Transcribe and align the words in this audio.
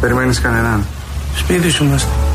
Περιμένεις 0.00 0.40
κανέναν; 0.40 0.86
Σπίτι 1.36 1.70
σου 1.70 1.84
είμαστε. 1.84 2.29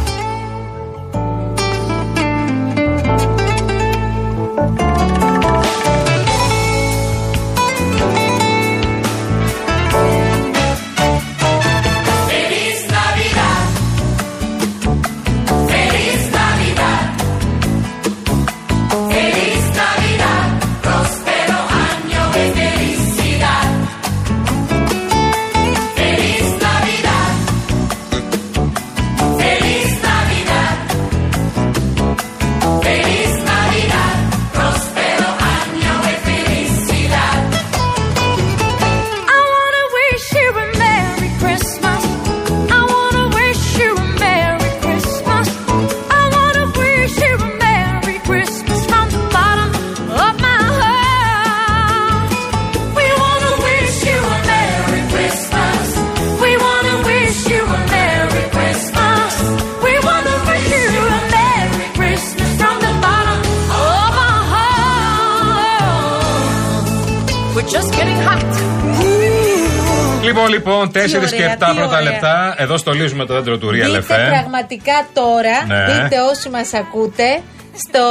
Λοιπόν, 70.65 70.81
λοιπόν, 70.85 70.91
4 70.91 71.31
και 71.31 71.43
7 71.43 71.47
ωραία, 71.47 71.55
τι 71.55 71.75
πρώτα 71.75 71.97
ωραία. 71.97 72.01
λεπτά. 72.01 72.55
Εδώ 72.57 72.77
στολίζουμε 72.77 73.25
το 73.25 73.33
δέντρο 73.33 73.57
του 73.57 73.67
Real 73.69 73.71
Μπείτε 73.71 73.99
FM. 73.99 74.29
πραγματικά 74.29 75.07
τώρα, 75.13 75.65
Ναι. 75.67 75.85
μπείτε 75.85 76.21
όσοι 76.31 76.49
μας 76.49 76.73
ακούτε, 76.73 77.41
στο 77.87 78.03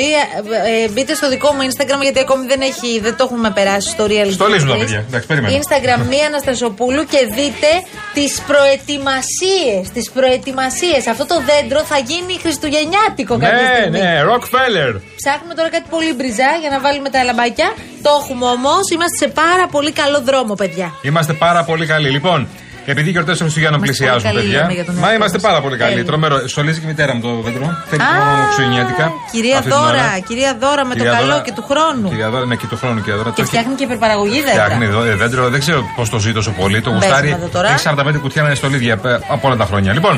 Real, 0.00 0.44
ε, 0.84 0.88
μπείτε 0.88 1.14
στο 1.14 1.28
δικό 1.28 1.52
μου 1.52 1.60
Instagram 1.70 2.00
γιατί 2.02 2.18
ακόμη 2.20 2.46
δεν, 2.46 2.60
έχει, 2.60 3.00
δεν 3.00 3.16
το 3.16 3.24
έχουμε 3.24 3.50
περάσει 3.50 3.88
στο 3.88 4.04
Real 4.04 4.28
Στολίζουν 4.32 4.68
τα 4.68 4.74
Greece. 4.74 4.78
παιδιά. 4.78 5.04
Εντάξει, 5.08 5.26
περίμενε. 5.26 5.58
Instagram 5.62 6.00
μία 6.08 6.26
Αναστασοπούλου 6.26 7.04
και 7.04 7.18
δείτε 7.36 7.70
τις 8.14 8.32
προετοιμασίες, 8.50 9.82
τις 9.94 10.10
προετοιμασίες. 10.10 11.06
Αυτό 11.12 11.26
το 11.26 11.36
δέντρο 11.50 11.80
θα 11.84 11.98
γίνει 11.98 12.32
χριστουγεννιάτικο 12.44 13.34
κάποια 13.38 13.62
Ναι, 13.62 13.74
στιγμή. 13.78 13.98
ναι, 14.00 14.12
Rockefeller. 14.30 14.92
Ψάχνουμε 15.20 15.54
τώρα 15.54 15.68
κάτι 15.70 15.86
πολύ 15.90 16.12
μπριζά 16.14 16.50
για 16.60 16.70
να 16.70 16.78
βάλουμε 16.80 17.08
τα 17.10 17.24
λαμπάκια. 17.24 17.68
Το 18.02 18.10
έχουμε 18.20 18.46
όμως. 18.56 18.82
Είμαστε 18.94 19.16
σε 19.24 19.28
πάρα 19.42 19.66
πολύ 19.74 19.92
καλό 19.92 20.20
δρόμο, 20.20 20.54
παιδιά. 20.54 20.88
Είμαστε 21.02 21.32
πάρα 21.32 21.64
πολύ 21.64 21.86
καλοί. 21.86 22.08
Λοιπόν, 22.10 22.48
επειδή 22.92 23.08
οι 23.08 23.12
γιορτέ 23.16 23.30
των 23.32 23.40
Χριστουγέννων 23.46 23.78
Είμαστε 23.82 23.92
πλησιάζουν, 24.04 24.22
πολύ 24.22 24.34
καλοί, 24.34 24.46
παιδιά. 24.46 24.60
λέμε 24.60 24.72
για 24.78 24.84
τον 24.88 24.94
Μα 24.94 25.00
εαυτό 25.00 25.16
είμαστε 25.16 25.38
μας. 25.40 25.46
πάρα 25.48 25.58
πολύ 25.64 25.76
καλοί. 25.82 25.90
Τέλεια. 25.94 26.08
Τρομερό. 26.10 26.36
Στολίζει 26.52 26.78
και 26.80 26.86
η 26.88 26.90
μητέρα 26.92 27.12
μου 27.14 27.20
το 27.26 27.30
δέντρο. 27.46 27.66
Θέλει 27.90 28.02
Α, 28.02 28.06
μόνο 28.18 28.42
χριστουγεννιάτικα. 28.44 29.06
Κυρία 29.34 29.56
αυτή 29.60 29.70
την 29.70 29.78
ώρα. 29.78 29.86
Δώρα, 29.86 30.08
κυρία 30.28 30.50
Δώρα 30.62 30.82
με 30.88 30.94
Κυρία 30.94 31.10
το 31.10 31.16
καλό 31.16 31.30
Δώρα- 31.32 31.44
και 31.46 31.52
του 31.58 31.64
χρόνου. 31.70 32.08
Κυρία 32.12 32.28
Δώρα, 32.32 32.44
ναι, 32.50 32.56
και 32.60 32.66
του 32.72 32.76
χρόνου, 32.82 32.98
κυρία 33.04 33.16
Δώρα. 33.20 33.30
Και 33.30 33.38
Το 33.40 33.42
έχει- 33.42 33.50
φτιάχνει 33.52 33.74
και 33.78 33.84
υπερπαραγωγή 33.88 34.38
δέντρα. 34.46 34.64
Φτιάχνει 34.64 34.84
εδώ, 34.92 35.00
ε, 35.10 35.14
δέντρο, 35.22 35.42
δεν 35.54 35.60
ξέρω 35.64 35.80
πώς 35.96 36.06
το 36.12 36.18
ζει 36.24 36.30
τόσο 36.38 36.50
πολύ. 36.60 36.78
Το 36.86 36.90
Μπες 36.90 36.98
γουστάρει. 37.00 37.28
με 37.30 37.38
το 37.46 37.48
τώρα. 37.56 37.68
Έχει 37.74 37.78
45 37.88 38.18
κουτιά 38.24 38.40
να 38.42 38.48
είναι 38.48 38.56
στολίδια 38.62 38.94
ε, 39.04 39.18
από 39.34 39.42
όλα 39.48 39.56
τα 39.62 39.66
χρόνια. 39.70 39.90
Λοιπόν, 39.92 40.14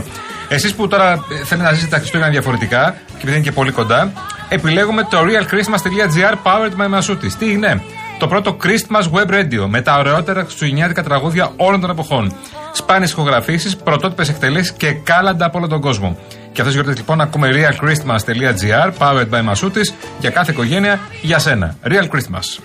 εσείς 0.48 0.72
που 0.76 0.82
τώρα 0.92 1.08
ε, 1.12 1.44
θέλετε 1.48 1.66
να 1.68 1.72
ζήσετε 1.76 1.90
τα 1.94 1.98
Χριστούγεννα 2.02 2.30
διαφορετικά 2.32 2.82
και 3.08 3.14
επειδή 3.22 3.32
είναι 3.36 3.44
και 3.48 3.52
πολύ 3.52 3.70
κοντά, 3.78 4.00
επιλέγουμε 4.48 5.02
το 5.10 5.18
realchristmas.gr 5.28 6.34
powered 6.46 6.74
by 6.80 6.88
Masutis. 6.98 7.32
Τι 7.38 7.50
είναι; 7.50 7.82
Το 8.18 8.28
πρώτο 8.28 8.56
Christmas 8.62 9.18
Web 9.18 9.30
Radio 9.30 9.66
με 9.68 9.82
τα 9.82 9.98
ωραιότερα 9.98 10.42
χριστουγεννιάτικα 10.42 11.02
τραγούδια 11.02 11.52
όλων 11.56 11.80
των 11.80 11.90
εποχών. 11.90 12.34
Σπάνιες 12.72 13.10
ηχογραφήσεις, 13.10 13.76
πρωτότυπες 13.76 14.28
εκτελέσεις 14.28 14.72
και 14.72 14.92
κάλαντα 14.92 15.46
από 15.46 15.58
όλο 15.58 15.68
τον 15.68 15.80
κόσμο. 15.80 16.18
Και 16.52 16.60
αυτές 16.60 16.64
τις 16.64 16.74
γιορτές 16.74 16.96
λοιπόν 16.96 17.20
ακούμε 17.20 17.50
realchristmas.gr 17.52 18.92
powered 18.98 19.28
by 19.30 19.52
Masutis 19.52 19.94
για 20.20 20.30
κάθε 20.30 20.52
οικογένεια 20.52 21.00
για 21.22 21.38
σένα. 21.38 21.76
Real 21.84 22.08
Christmas. 22.08 22.62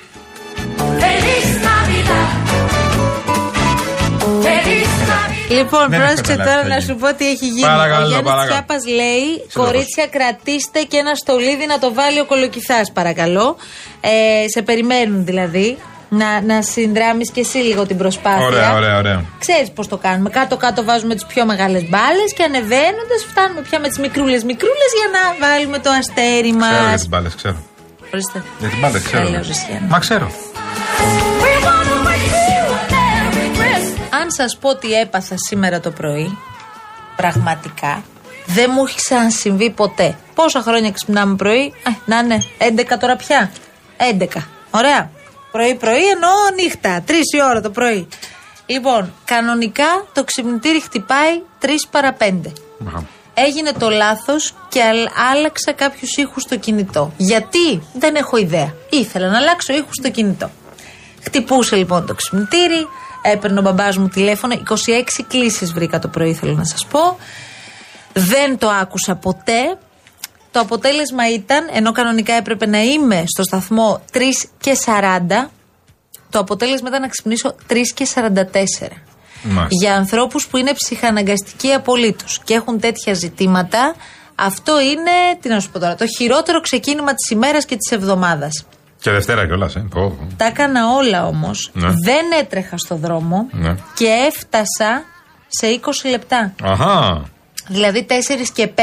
Λοιπόν, 5.50 5.90
Δεν 5.90 6.00
πρόσεξε 6.00 6.32
έχω 6.32 6.42
τώρα 6.42 6.46
καταλάβει 6.46 6.70
να 6.70 6.76
τι 6.76 6.84
σου 6.84 6.96
πω 6.96 7.14
τι 7.14 7.26
έχει 7.30 7.48
γίνει. 7.48 7.62
Παρακαλώ, 7.62 8.06
ο 8.06 8.08
Γιάννης 8.08 8.30
παρακαλώ. 8.32 8.52
Τσιάπα 8.52 8.76
λέει: 9.00 9.26
Κορίτσια, 9.54 10.06
κρατήστε 10.08 10.82
και 10.82 10.98
ένα 10.98 11.16
στολίδι 11.16 11.66
να 11.68 11.80
το 11.80 11.94
βάλει 11.94 12.20
ο 12.20 12.26
κολοκυθάς, 12.26 12.92
παρακαλώ. 12.92 13.58
Ε, 14.02 14.48
σε 14.54 14.62
περιμένουν 14.62 15.26
δηλαδή. 15.26 15.78
Να, 16.10 16.42
να 16.42 16.62
συνδράμεις 16.62 17.32
και 17.32 17.40
εσύ 17.40 17.58
λίγο 17.58 17.86
την 17.86 17.98
προσπάθεια. 17.98 18.46
Ωραία, 18.46 18.74
ωραία, 18.76 18.98
ωραία. 18.98 19.24
Ξέρεις 19.40 19.72
πώς 19.72 19.88
το 19.88 19.98
κάνουμε. 19.98 20.30
Κάτω-κάτω 20.30 20.84
βάζουμε 20.84 21.14
τις 21.14 21.26
πιο 21.26 21.46
μεγάλες 21.46 21.84
μπάλες 21.90 22.34
και 22.36 22.44
ανεβαίνοντας 22.44 23.22
φτάνουμε 23.30 23.62
πια 23.62 23.80
με 23.80 23.88
τις 23.88 24.00
μικρούλες 24.00 24.44
μικρούλες 24.44 24.92
για 25.00 25.10
να 25.16 25.48
βάλουμε 25.48 25.78
το 25.80 25.90
αστέρι 25.90 26.54
μα. 26.54 26.68
Ξέρω 26.70 26.88
για 26.88 26.98
τις 26.98 27.10
μπάλες, 27.10 27.36
ξέρω. 27.36 27.58
Ορίστε. 28.14 28.44
Για 28.60 28.70
την 28.70 28.80
μπάλα, 28.80 29.00
ξέρω. 29.00 29.28
Έλεος, 29.28 29.48
Ρουσιάννα. 29.48 29.88
Μα 29.90 30.00
ξέρω. 30.00 30.32
Αν 34.28 34.34
σας 34.34 34.58
πω 34.58 34.76
τι 34.76 34.94
έπαθα 34.94 35.36
σήμερα 35.50 35.80
το 35.80 35.92
πρωί, 35.92 36.38
πραγματικά 37.16 38.04
δεν 38.46 38.70
μου 38.74 38.84
έχει 38.86 38.96
ξανασυμβεί 38.96 39.70
ποτέ. 39.70 40.18
Πόσα 40.36 40.62
χρόνια 40.62 40.92
ξυπνάμε 40.92 41.36
πρωί, 41.36 41.74
ε, 41.88 41.90
να 42.06 42.18
είναι 42.18 42.44
11 42.58 42.98
τώρα 43.00 43.16
πια. 43.16 43.52
11. 43.98 44.48
Ωραία. 44.72 45.10
Πρωί-πρωί 45.52 46.08
εννοώ 46.10 46.32
νύχτα. 46.56 47.04
3 47.08 47.12
η 47.38 47.44
ώρα 47.44 47.62
το 47.62 47.70
πρωί. 47.70 48.08
Λοιπόν, 48.66 49.14
κανονικά 49.26 50.06
το 50.14 50.24
ξυπνητήρι 50.24 50.82
χτυπάει 50.82 51.42
3 51.60 51.68
παρα 51.92 52.14
5. 52.14 52.54
Έγινε 53.34 53.72
το 53.72 53.90
λάθος 53.90 54.54
και 54.70 54.82
αλ- 54.84 55.10
άλλαξα 55.32 55.72
κάποιους 55.72 56.16
ήχους 56.18 56.42
στο 56.44 56.58
κινητό. 56.58 57.14
Γιατί; 57.18 57.82
Δεν 57.94 58.16
έχω 58.16 58.38
ιδέα. 58.38 58.74
Ήθελα 58.90 59.28
να 59.30 59.38
αλλάξω 59.38 59.74
ήχους 59.74 59.96
στο 60.00 60.10
κινητό. 60.10 60.50
Χτυπούσε 61.24 61.76
λοιπόν 61.76 62.06
το 62.06 62.14
ξυπνητήρι, 62.14 62.88
έπαιρνε 63.22 63.60
ο 63.60 63.62
μπαμπάς 63.62 63.98
μου 63.98 64.08
τηλέφωνο. 64.08 64.54
26 64.54 65.24
κλήσεις 65.28 65.74
βρήκα 65.74 66.00
το 66.00 66.08
πρωί, 66.08 66.34
θέλω 66.34 66.54
να 66.54 66.66
σας 66.66 66.86
πω. 66.86 67.18
Δεν 68.14 68.58
το 68.58 68.70
άκουσα 68.70 69.16
ποτέ. 69.16 69.78
Το 70.52 70.60
αποτέλεσμα 70.60 71.30
ήταν, 71.30 71.70
ενώ 71.74 71.92
κανονικά 71.92 72.34
έπρεπε 72.34 72.66
να 72.66 72.82
είμαι 72.82 73.24
στο 73.28 73.44
σταθμό 73.44 74.02
3 74.14 74.20
και 74.60 74.78
40, 74.86 75.50
το 76.30 76.40
αποτέλεσμα 76.40 76.90
ήταν 76.90 77.02
να 77.02 77.08
ξυπνήσω 77.08 77.56
3 77.70 77.76
και 77.94 78.08
44. 78.16 79.02
Μάλιστα. 79.44 79.68
Για 79.70 79.96
ανθρώπους 79.96 80.48
που 80.48 80.58
είναι 80.58 80.74
ψυχαναγκαστικοί 80.74 81.72
απολύτως 81.74 82.42
και 82.44 82.54
έχουν 82.54 82.80
τέτοια 82.80 83.14
ζητήματα, 83.14 83.96
αυτό 84.36 84.80
είναι, 84.80 85.12
τι 85.42 85.50
να 85.50 85.60
σου 85.60 85.70
πω 85.70 85.80
τώρα, 85.80 85.96
το 85.96 86.06
χειρότερο 86.18 86.62
ξεκίνημα 86.62 87.14
της 87.14 87.30
ημέρας 87.30 87.66
και 87.66 87.76
της 87.76 87.92
εβδομάδας. 87.92 88.66
Και 89.02 89.12
Δευτέρα 89.12 89.46
κιόλας, 89.46 89.76
ε. 89.76 89.80
Πω, 89.90 90.02
πω. 90.10 90.28
Τα 90.38 90.46
έκανα 90.46 90.82
όλα 90.98 91.26
όμως. 91.26 91.70
Ναι. 91.74 91.88
Δεν 91.88 92.26
έτρεχα 92.42 92.78
στο 92.78 92.96
δρόμο 92.96 93.48
Ναι. 93.52 93.76
και 93.96 94.08
έφτασα 94.28 95.04
σε 95.48 95.68
20 95.68 96.10
λεπτά. 96.10 96.54
Αχά. 96.64 97.24
Δηλαδή 97.68 98.06
4 98.10 98.12
και 98.54 98.68
5 98.68 98.80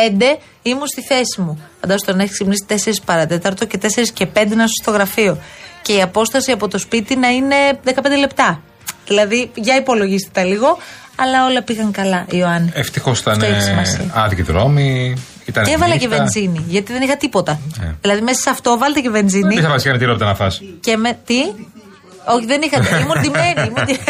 ήμουν 0.62 0.86
στη 0.86 1.02
θέση 1.02 1.40
μου. 1.40 1.58
Φαντάζομαι 1.80 2.10
τον 2.12 2.20
έχεις 2.20 2.32
ξυπνήσει 2.32 2.64
4 2.68 3.02
παρατέταρτο 3.04 3.64
και 3.66 3.78
4 3.82 3.86
και 4.14 4.26
5 4.26 4.54
να 4.56 4.62
είσαι 4.64 4.72
στο 4.82 4.90
γραφείο. 4.90 5.38
Και 5.82 5.92
η 5.92 6.02
απόσταση 6.02 6.52
από 6.52 6.68
το 6.68 6.78
σπίτι 6.78 7.16
να 7.16 7.28
είναι 7.28 7.54
15 7.84 7.92
λεπτά. 8.18 8.60
Δηλαδή, 9.06 9.50
για 9.54 9.76
υπολογίστε 9.76 10.30
τα 10.32 10.44
λίγο, 10.44 10.78
αλλά 11.16 11.46
όλα 11.46 11.62
πήγαν 11.62 11.90
καλά, 11.92 12.24
Ιωάννη. 12.30 12.70
Ευτυχώς 12.74 13.20
ήταν 13.20 13.32
Αυτό 13.32 13.46
έχει 13.46 13.62
σημασία. 13.62 14.10
άδικοι 14.14 14.42
δρόμοι. 14.42 15.16
Ήταν 15.44 15.64
Και 15.64 15.70
έβαλα 15.70 15.96
και 15.96 16.06
νύχτα. 16.06 16.16
βενζίνη, 16.16 16.64
γιατί 16.68 16.92
δεν 16.92 17.02
είχα 17.02 17.16
τίποτα. 17.16 17.60
Ε. 17.82 17.94
Δηλαδή, 18.00 18.20
μέσα 18.20 18.40
σε 18.40 18.50
αυτό 18.50 18.78
βάλτε 18.78 19.00
και 19.00 19.10
βενζίνη. 19.10 19.54
Δεν 19.54 19.62
θα 19.62 19.68
βασικά 19.68 19.92
με 19.92 19.98
τη 19.98 20.04
ρόπτα 20.04 20.24
να 20.26 20.34
φας. 20.34 20.62
Και 20.80 20.96
με. 20.96 21.18
Τι; 21.24 21.34
Όχι, 22.26 22.46
δεν 22.46 22.60
είχα. 22.62 22.98
Ήμουν 23.00 23.20
ντυμένη. 23.20 23.60
Ήμουν 23.68 23.84
ντι- 23.84 24.00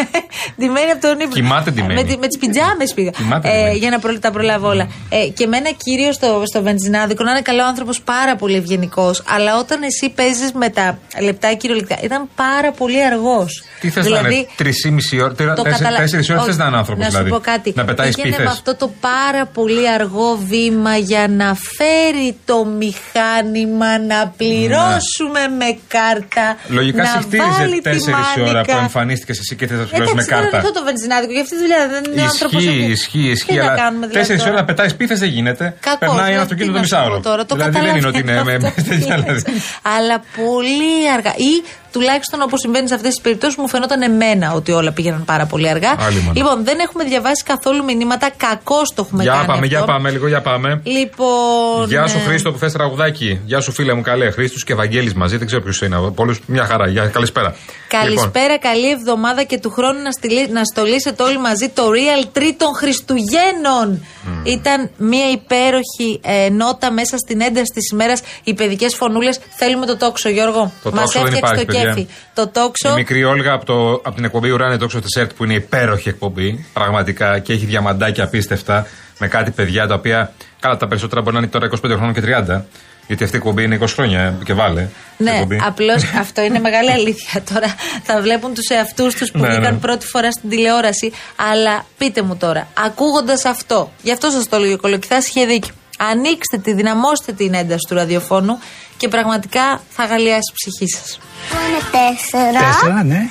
ντυμένη 0.59 0.91
από 0.91 1.01
τον 1.01 1.13
ύπνο. 1.19 1.27
Κοιμάται 1.33 1.71
ντυμένη. 1.71 1.93
Με, 1.93 2.03
τη- 2.03 2.17
με 2.17 2.27
τις 2.27 2.37
πιτζάμες 2.37 2.93
πήγα. 2.93 3.09
Κοιμάται 3.09 3.47
Ε, 3.49 3.51
ντυμένη. 3.55 3.77
για 3.77 3.89
να 3.89 3.99
προλ- 3.99 4.19
τα 4.19 4.31
προλάβω 4.31 4.67
όλα. 4.67 4.87
Ε, 5.09 5.27
και 5.37 5.47
με 5.47 5.57
ένα 5.57 5.69
κύριο 5.83 6.11
στο, 6.11 6.43
στο 6.45 6.61
βενζινάδικο 6.61 7.23
να 7.23 7.31
είναι 7.31 7.41
καλό 7.41 7.63
άνθρωπος, 7.63 8.01
πάρα 8.01 8.35
πολύ 8.35 8.55
ευγενικός. 8.55 9.23
Αλλά 9.27 9.57
όταν 9.59 9.83
εσύ 9.83 10.09
παίζεις 10.15 10.51
με 10.51 10.69
τα 10.69 10.97
λεπτά 11.21 11.53
κυριολεκτικά, 11.53 11.99
ήταν 12.03 12.29
πάρα 12.35 12.71
πολύ 12.71 13.05
αργός. 13.05 13.63
Τι 13.79 13.89
θες 13.89 14.03
δηλαδή, 14.03 14.27
να 14.29 14.35
είναι, 14.35 14.47
τρεις 14.55 14.83
ή 15.11 15.21
ώρα, 15.21 15.33
το 15.55 15.61
καταλα- 15.63 15.97
τέσσερις 15.97 16.29
ώρες 16.29 16.41
Όχι, 16.41 16.49
θες 16.49 16.57
να 16.59 16.65
είναι 16.65 16.77
άνθρωπος 16.77 17.03
Να 17.03 17.09
δηλαδή. 17.09 17.29
σου 17.29 17.35
πω 17.35 17.41
κάτι. 17.41 17.73
Να 17.75 17.85
πετάεις 17.85 18.15
Πήγαινε 18.15 18.33
σπίθε. 18.33 18.49
με 18.49 18.55
αυτό 18.55 18.75
το 18.75 18.91
πάρα 18.99 19.45
πολύ 19.45 19.89
αργό 19.89 20.35
βήμα 20.47 20.95
για 20.97 21.27
να 21.27 21.55
φέρει 21.77 22.37
το 22.45 22.65
μηχάνημα 22.65 23.99
να 23.99 24.33
πληρώσουμε 24.37 25.41
με 25.59 25.77
κάρτα. 25.87 26.57
Λογικά 26.67 27.03
να 27.03 27.09
σε 27.09 27.17
χτύριζε 27.21 28.04
βάλει 28.11 28.25
την 28.33 28.43
η 28.45 28.49
ώρα 28.49 28.61
που 28.61 28.69
μάνικα. 28.71 28.83
εμφανίστηκες 28.87 29.37
εσύ 29.39 29.53
και 29.59 29.65
θες 29.67 29.77
να 29.79 29.83
σου 29.85 29.89
πληρώσει 29.89 30.15
με 30.15 30.21
Εντάξει, 30.21 30.41
δεν 30.41 30.51
κάρτα. 30.51 30.57
είναι 30.67 30.77
το 30.79 30.83
βενζινάδικο, 30.89 31.31
για 31.37 31.41
αυτή 31.45 31.53
τη 31.55 31.61
δουλειά 31.65 31.81
δεν 31.93 32.03
είναι 32.11 32.21
άνθρωπος. 32.21 32.63
Ισχύει, 32.63 32.85
ισχύει, 32.97 33.29
ισχύει. 33.35 33.51
Τι 33.51 33.55
να 33.55 33.63
Αλλά 33.65 33.75
κάνουμε 33.81 34.05
δηλαδή. 34.07 34.17
τέσσερις 34.19 34.41
τώρα; 34.41 34.51
ώρε 34.53 34.59
να 34.61 34.65
πετάει 34.69 34.89
πίθε 34.99 35.15
δεν 35.23 35.29
γίνεται. 35.35 35.65
Κακώς, 35.79 35.99
Περνάει 36.01 36.17
ένα 36.17 36.25
δηλαδή, 36.25 36.43
αυτοκίνητο 36.45 36.73
τι 36.73 36.77
το 36.77 36.79
να 36.81 36.85
σου 36.85 36.95
πω 36.95 36.99
μισάωρο. 37.01 37.17
Τώρα, 37.29 37.41
το 37.49 37.53
δηλαδή 37.55 37.79
δεν 37.85 37.95
είναι 37.97 38.09
ότι 38.13 38.19
είναι 38.23 38.33
με 38.33 38.37
καταλαβαίνω 38.37 38.73
με 38.77 38.81
τέτοια 38.89 39.15
αυτό. 39.19 39.33
δηλαδή. 39.33 39.51
Αλλά 39.95 40.15
πολύ 40.39 40.93
αργά. 41.15 41.33
Ή 41.51 41.53
τουλάχιστον 41.95 42.41
όπως 42.41 42.59
συμβαίνει 42.59 42.87
σε 42.87 42.93
αυτές 42.93 43.09
τις 43.13 43.21
περιπτώσεις, 43.21 43.55
μου 43.57 43.67
φαινόταν 43.67 44.01
εμένα 44.01 44.53
ότι 44.53 44.71
όλα 44.71 44.91
πήγαιναν 44.91 45.25
πάρα 45.25 45.45
πολύ 45.45 45.69
αργά. 45.69 45.91
Άλλη 45.99 46.19
μόνο. 46.19 46.33
Λοιπόν, 46.35 46.63
δεν 46.63 46.77
έχουμε 46.79 47.03
διαβάσει 47.03 47.43
καθόλου 47.43 47.83
μηνύματα. 47.83 48.29
Κακώς 48.37 48.93
το 48.95 49.01
έχουμε 49.05 49.23
Για 49.23 49.31
κάνει. 49.31 49.45
πάμε, 49.45 49.59
αυτό. 49.59 49.67
για 49.67 49.83
πάμε, 49.83 50.09
λίγο 50.09 50.27
για 50.27 50.41
πάμε. 50.41 50.81
Λοιπόν. 50.83 51.85
Γεια 51.87 52.07
σου 52.07 52.17
ε, 52.17 52.21
Χρήστο 52.27 52.51
που 52.51 52.57
θες 52.57 52.73
τραγουδάκι. 52.73 53.39
Γεια 53.45 53.59
σου 53.61 53.71
φίλε 53.71 53.93
μου, 53.93 54.01
καλέ. 54.01 54.31
Χρήστος 54.31 54.63
και 54.63 54.73
Ευαγγέλης 54.73 55.13
μαζί, 55.13 55.37
δεν 55.37 55.47
ξέρω 55.47 55.61
ποιος 55.61 55.81
είναι. 55.81 55.97
Πολλούς 56.15 56.39
μια 56.45 56.65
χαρά. 56.65 56.87
Γεια, 56.87 57.05
καλησπέρα. 57.05 57.47
Λοιπόν, 57.47 58.01
Καλησπέρα, 58.01 58.57
καλή 58.57 58.89
εβδομάδα 58.89 59.43
και 59.43 59.57
του 59.59 59.71
χρόνου 59.71 60.01
να, 60.01 60.11
στείλει, 60.11 60.47
να 60.49 60.63
στολίσετε 60.63 61.23
όλοι 61.23 61.39
μαζί 61.39 61.69
το 61.69 61.83
Real 61.97 62.37
Tree 62.37 62.53
των 62.57 62.73
Χριστουγέννων. 62.75 64.05
Ήταν 64.43 64.89
μια 64.97 65.31
υπέροχη 65.31 66.19
ε, 66.23 66.49
νότα 66.49 66.91
μέσα 66.91 67.17
στην 67.17 67.41
ένταση 67.41 67.71
της 67.73 67.89
ημέρας. 67.91 68.21
Οι 68.43 68.53
παιδικές 68.53 68.95
φωνούλες. 68.95 69.39
Θέλουμε 69.57 69.85
το 69.85 69.97
τόξο, 69.97 70.29
Γιώργο. 70.29 70.71
Το 70.83 70.91
Μας 70.91 70.99
τόξο 70.99 71.19
δεν 71.19 71.33
έφτιαξε 71.33 71.53
υπάρχει, 71.53 71.65
το 71.65 71.71
παιδιά. 71.71 71.84
Κέφι. 71.87 72.07
Το 72.33 72.47
τόξο. 72.47 72.89
Η 72.89 72.93
μικρή 72.93 73.23
Όλγα 73.23 73.51
από, 73.53 73.65
το, 73.65 73.91
από 73.91 74.11
την 74.15 74.23
εκπομπή 74.23 74.49
Ουράνε 74.49 74.77
Τόξο 74.77 75.01
της 75.01 75.15
ΕΡΤ 75.15 75.31
που 75.33 75.43
είναι 75.43 75.53
υπέροχη 75.53 76.09
εκπομπή. 76.09 76.65
Πραγματικά 76.73 77.39
και 77.39 77.53
έχει 77.53 77.65
διαμαντάκια 77.65 78.23
απίστευτα 78.23 78.87
με 79.19 79.27
κάτι 79.27 79.51
παιδιά 79.51 79.87
τα 79.87 79.93
οποία. 79.93 80.33
Καλά, 80.59 80.77
τα 80.77 80.87
περισσότερα 80.87 81.21
μπορεί 81.21 81.33
να 81.35 81.41
είναι 81.41 81.49
τώρα 81.49 81.69
25 81.69 81.95
χρόνων 81.95 82.13
και 82.13 82.21
30. 82.57 82.61
Γιατί 83.07 83.23
αυτή 83.23 83.35
η 83.35 83.39
εκπομπή 83.39 83.63
είναι 83.63 83.77
20 83.81 83.87
χρόνια 83.87 84.19
ε, 84.21 84.43
και 84.43 84.53
βάλε. 84.53 84.87
Ναι, 85.17 85.31
εκπομπή. 85.31 85.59
απλώς 85.65 86.03
αυτό 86.23 86.41
είναι 86.41 86.59
μεγάλη 86.59 86.91
αλήθεια. 86.91 87.43
Τώρα 87.53 87.75
θα 88.03 88.21
βλέπουν 88.21 88.53
τους 88.53 88.67
εαυτούς 88.67 89.15
τους 89.15 89.31
που 89.31 89.39
Ναι, 89.39 89.47
βγήκαν 89.47 89.73
ναι. 89.73 89.79
πρώτη 89.79 90.05
φορά 90.05 90.31
στην 90.31 90.49
τηλεόραση. 90.49 91.11
Αλλά 91.51 91.85
πείτε 91.97 92.21
μου 92.21 92.37
τώρα, 92.37 92.67
ακούγοντας 92.85 93.45
αυτό, 93.45 93.91
γι' 94.01 94.11
αυτό 94.11 94.29
σας 94.29 94.49
το 94.49 94.57
λέω, 94.57 94.77
Κολοκυθά 94.77 95.17
είχε 95.17 95.45
δίκιο. 95.45 95.73
Ανοίξτε 95.97 96.57
τη, 96.57 96.73
δυναμώστε 96.73 97.31
την 97.31 97.53
ένταση 97.53 97.85
του 97.87 97.95
ραδιοφώνου 97.95 98.59
και 98.97 99.07
πραγματικά 99.07 99.81
θα 99.89 100.03
αγαλιάσει 100.03 100.51
η 100.51 100.55
ψυχή 100.59 100.87
σας. 100.97 101.19
Είναι 101.67 101.81
τέσσερα. 101.97 102.59
Τέσσερα, 102.65 103.03
ναι. 103.03 103.21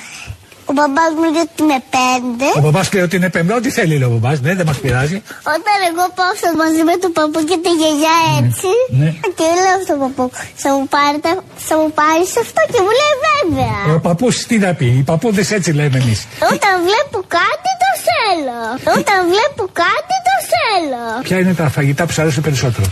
Ο 0.71 0.73
μπαμπάς 0.77 1.11
μου 1.17 1.25
λέει 1.33 1.45
ότι 1.47 1.59
είναι 1.65 1.79
πέντε. 1.97 2.47
Ο 2.59 2.61
μπαμπάς 2.63 2.85
λέει 2.93 3.03
ότι 3.07 3.15
είναι 3.19 3.29
πέμπτη. 3.35 3.53
Ό,τι 3.59 3.69
θέλει 3.77 3.93
λέει 4.01 4.07
ο 4.09 4.13
μπαμπάς. 4.15 4.37
Ναι, 4.45 4.51
δεν 4.59 4.65
μας 4.69 4.77
πειράζει. 4.83 5.17
Όταν 5.55 5.77
εγώ 5.89 6.03
πάω 6.17 6.33
στο 6.39 6.49
μαζί 6.63 6.81
με 6.89 6.95
τον 7.03 7.11
παππού 7.17 7.39
και 7.49 7.57
τη 7.65 7.71
γιαγιά 7.79 8.17
έτσι. 8.39 8.69
ναι. 9.01 9.09
Και 9.37 9.47
λέω 9.63 9.77
στον 9.85 9.97
παππού, 10.03 10.23
θα 10.63 10.69
μου, 10.75 10.85
πάρετε, 10.95 11.29
θα 11.67 11.73
μου 11.79 11.89
πάρεις 11.99 12.31
αυτό; 12.43 12.61
και 12.71 12.79
μου 12.85 12.91
λέει 12.99 13.13
βέβαια. 13.27 13.77
Ο 13.95 13.99
παππούς 14.07 14.35
τι 14.49 14.55
να 14.65 14.71
πει; 14.79 14.87
Οι 14.99 15.03
παππούδες 15.11 15.47
έτσι 15.57 15.69
λέμε 15.79 15.97
εμείς. 16.03 16.19
Όταν 16.53 16.73
βλέπω 16.87 17.17
κάτι 17.39 17.69
το 17.81 17.89
θέλω. 18.07 18.59
Όταν 18.99 19.19
βλέπω 19.31 19.63
κάτι 19.85 20.15
το 20.24 20.24
θέλω. 20.53 21.03
Ποια 21.23 21.37
είναι 21.39 21.53
τα 21.53 21.69
φαγητά 21.69 22.05
που 22.05 22.11
σου 22.13 22.21
αρέσουν 22.21 22.43
περισσότερο; 22.43 22.87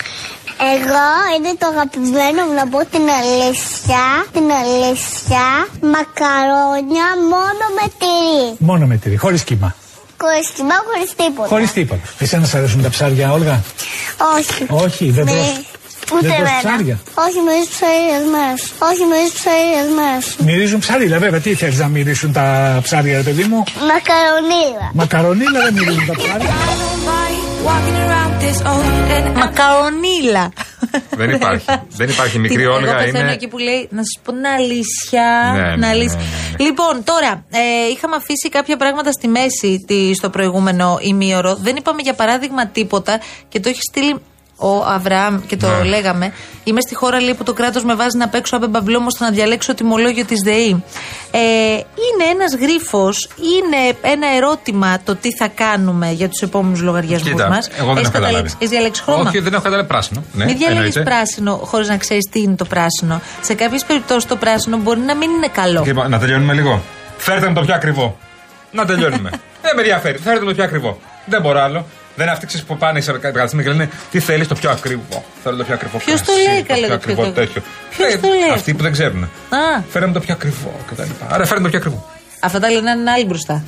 Εγώ 0.75 1.07
είναι 1.35 1.51
το 1.57 1.65
αγαπημένο 1.73 2.39
μου 2.47 2.53
να 2.61 2.65
πω 2.67 2.79
την 2.93 3.05
αλήθεια. 3.19 4.03
Την 4.35 4.47
αλήθεια. 4.61 5.45
Μακαρόνια 5.93 7.07
μόνο 7.33 7.63
με 7.77 7.85
τυρί. 7.99 8.55
Μόνο 8.57 8.85
με 8.85 8.95
τυρί, 8.97 9.17
χωρίς 9.17 9.43
κύμα. 9.43 9.75
Χωρίς 10.21 10.49
κοιμά, 10.55 10.75
χωρίς 10.87 11.09
τίποτα. 11.15 11.47
Χωρίς 11.47 11.71
τίποτα. 11.71 12.01
Εσένα 12.19 12.45
σ' 12.45 12.53
αρέσουν 12.55 12.81
τα 12.81 12.89
ψάρια, 12.89 13.31
Όλγα; 13.31 13.63
Όχι. 14.37 14.65
Όχι, 14.85 15.09
δεν 15.11 15.23
Με- 15.23 15.31
τρως. 15.31 15.47
Ούτε 16.13 16.27
δεν 16.27 16.35
τρως 16.37 16.49
εμένα. 16.49 16.59
ψάρια. 16.63 16.99
Όχι, 17.25 17.39
μυρίζουν 17.45 17.69
ψαρίδες 17.75 18.25
μέρες. 18.35 18.61
Όχι, 18.89 19.03
μυρίζουν 19.09 19.33
ψαρίδες 19.39 19.89
μέρες. 19.97 20.25
Μυρίζουν 20.47 20.79
ψάρια, 20.79 21.19
βέβαια. 21.19 21.39
Τι 21.39 21.53
θέλεις 21.53 21.77
να 21.79 21.87
μυρίσουν 21.87 22.31
τα 22.33 22.45
ψάρια, 22.83 23.15
ρε 23.17 23.23
παιδί 23.23 23.43
μου; 23.43 23.63
Μακαρονίλα. 23.91 24.85
Μακαρονίλα 24.93 25.59
δεν 25.65 25.73
μυρίζουν 25.73 26.05
τα 26.05 26.13
ψάρια. 26.21 26.53
Μακαρονίλα. 29.35 30.51
Δεν 31.09 31.29
υπάρχει. 31.29 31.65
Δεν 31.99 32.09
υπάρχει. 32.09 32.37
Η 32.37 32.39
μικρή 32.39 32.57
Τι- 32.57 32.65
Όλγα 32.65 32.89
εγώ 32.89 32.97
πεθαίνω 32.97 33.19
είναι- 33.19 33.31
εκεί 33.31 33.47
που 33.47 33.57
λέει 33.57 33.87
να 33.91 34.01
σα 34.03 34.21
πω 34.21 34.31
την 34.37 34.45
αλήθεια. 34.45 35.51
Ναι, 35.55 35.61
ναι, 35.61 35.71
την 35.71 35.79
ναι, 35.79 35.87
αλήθεια. 35.87 36.17
ναι, 36.17 36.23
ναι. 36.57 36.63
Λοιπόν, 36.65 37.03
τώρα, 37.03 37.45
ε, 37.51 37.87
είχαμε 37.91 38.15
αφήσει 38.15 38.49
κάποια 38.49 38.77
πράγματα 38.77 39.11
στη 39.11 39.27
μέση 39.27 39.83
τη, 39.87 40.13
στο 40.13 40.29
προηγούμενο 40.29 40.97
ημίωρο. 41.01 41.55
Δεν 41.55 41.75
είπαμε 41.75 42.01
για 42.01 42.13
παράδειγμα 42.13 42.67
τίποτα 42.67 43.19
και 43.49 43.59
το 43.59 43.69
έχει 43.69 43.79
στείλει 43.89 44.15
ο 44.57 44.83
Αβραάμ 44.85 45.39
και 45.47 45.57
το 45.57 45.67
Ναι. 45.67 45.83
λέγαμε. 45.83 46.33
Είμαι 46.63 46.81
στη 46.81 46.95
χώρα 46.95 47.21
λέει, 47.21 47.33
που 47.33 47.43
το 47.43 47.53
κράτος 47.53 47.83
με 47.83 47.95
βάζει 47.95 48.17
να 48.17 48.27
παίξω 48.27 48.55
αμπεμπαμπλόμο 48.55 49.09
στο 49.09 49.23
να 49.23 49.29
διαλέξω 49.31 49.73
τιμολόγιο 49.73 50.25
της 50.25 50.39
ΔΕΗ. 50.43 50.83
Ε, 51.31 51.39
είναι 51.73 52.25
ένας 52.31 52.55
γρίφος, 52.61 53.29
είναι 53.37 53.97
ένα 54.01 54.27
ερώτημα 54.35 54.99
το 55.03 55.15
τι 55.15 55.29
θα 55.35 55.47
κάνουμε 55.47 56.11
για 56.11 56.29
τους 56.29 56.41
επόμενους 56.41 56.81
λογαριασμούς 56.81 57.31
Κοίτα, 57.31 57.49
μας. 57.49 57.67
εγώ 57.77 57.93
δεν 57.93 58.03
έχω 58.03 58.11
καταλάβει. 58.11 58.49
Έχεις 58.55 58.69
διαλέξει 58.69 59.01
χρώμα; 59.03 59.23
Όχι, 59.29 59.39
δεν 59.39 59.53
έχω 59.53 59.63
καταλάβει 59.63 59.87
πράσινο. 59.87 60.23
Ναι, 60.33 60.45
Μην 60.45 60.57
διαλέγεις 60.57 60.95
εννοείται. 60.95 61.01
πράσινο 61.15 61.55
χωρίς 61.63 61.87
να 61.87 61.97
ξέρεις 61.97 62.23
τι 62.31 62.39
είναι 62.41 62.55
το 62.55 62.65
πράσινο. 62.65 63.21
Σε 63.41 63.53
κάποιες 63.53 63.83
περιπτώσεις 63.83 64.25
το 64.29 64.35
πράσινο 64.35 64.77
μπορεί 64.77 64.99
να 64.99 65.15
μην 65.15 65.29
είναι 65.29 65.47
καλό. 65.47 65.83
Λοιπόν, 65.85 66.09
να 66.09 66.19
τελειώνουμε 66.19 66.53
λίγο. 66.53 66.81
Φέρτε 67.17 67.47
μου 67.47 67.53
το 67.53 67.61
πιο 67.61 67.73
ακριβό. 67.75 68.17
Να 68.71 68.85
τελειώνουμε. 68.85 69.29
δεν 69.63 69.71
με 69.75 69.81
ενδιαφέρει. 69.81 70.17
Φέρτε 70.17 70.39
μου 70.39 70.47
το 70.47 70.53
πιο 70.55 70.63
ακριβό. 70.63 70.99
Δεν 71.25 71.41
μπορώ 71.41 71.61
άλλο. 71.61 71.85
Δεν 72.15 72.25
είναι 72.25 72.31
αυτοί 72.33 72.45
ξέρεις, 72.45 72.65
που 72.65 72.77
πάνε 72.77 73.01
σε 73.01 73.11
καταστήματα 73.11 73.69
και 73.69 73.75
λένε 73.77 73.89
Τι 74.11 74.19
θέλεις 74.19 74.47
το 74.47 74.55
πιο 74.55 74.69
ακριβό. 74.69 75.23
Θέλω 75.43 75.55
το 75.57 75.63
πιο 75.63 75.73
ακριβό. 75.73 75.97
Ποιος 75.97 76.21
το 76.21 76.25
κρασί, 76.31 76.49
λέει, 76.49 76.63
καλέ, 76.63 76.79
πιο 76.79 76.87
το 76.87 76.93
ακριβό 76.93 77.21
πιο- 77.21 77.31
τέτοιο. 77.31 77.61
Ποιος 77.89 78.13
Ε, 78.13 78.17
το 78.17 78.27
λέει; 78.27 78.49
Αυτοί 78.53 78.73
που 78.73 78.83
δεν 78.83 78.91
ξέρουν. 78.91 79.23
Α, 79.23 79.81
Φέρε 79.89 80.05
μου 80.05 80.13
το 80.13 80.19
πιο 80.19 80.33
ακριβό 80.33 80.71
κτλ. 80.91 81.01
Άρα 81.29 81.45
φέρτε 81.45 81.55
μου 81.59 81.63
το 81.63 81.69
πιο 81.69 81.77
ακριβό. 81.77 82.09
αυτά 82.39 82.59
τα 82.59 82.69
λένε 82.71 82.91
έναν 82.91 83.07
άλλη 83.07 83.25
μπροστά. 83.25 83.63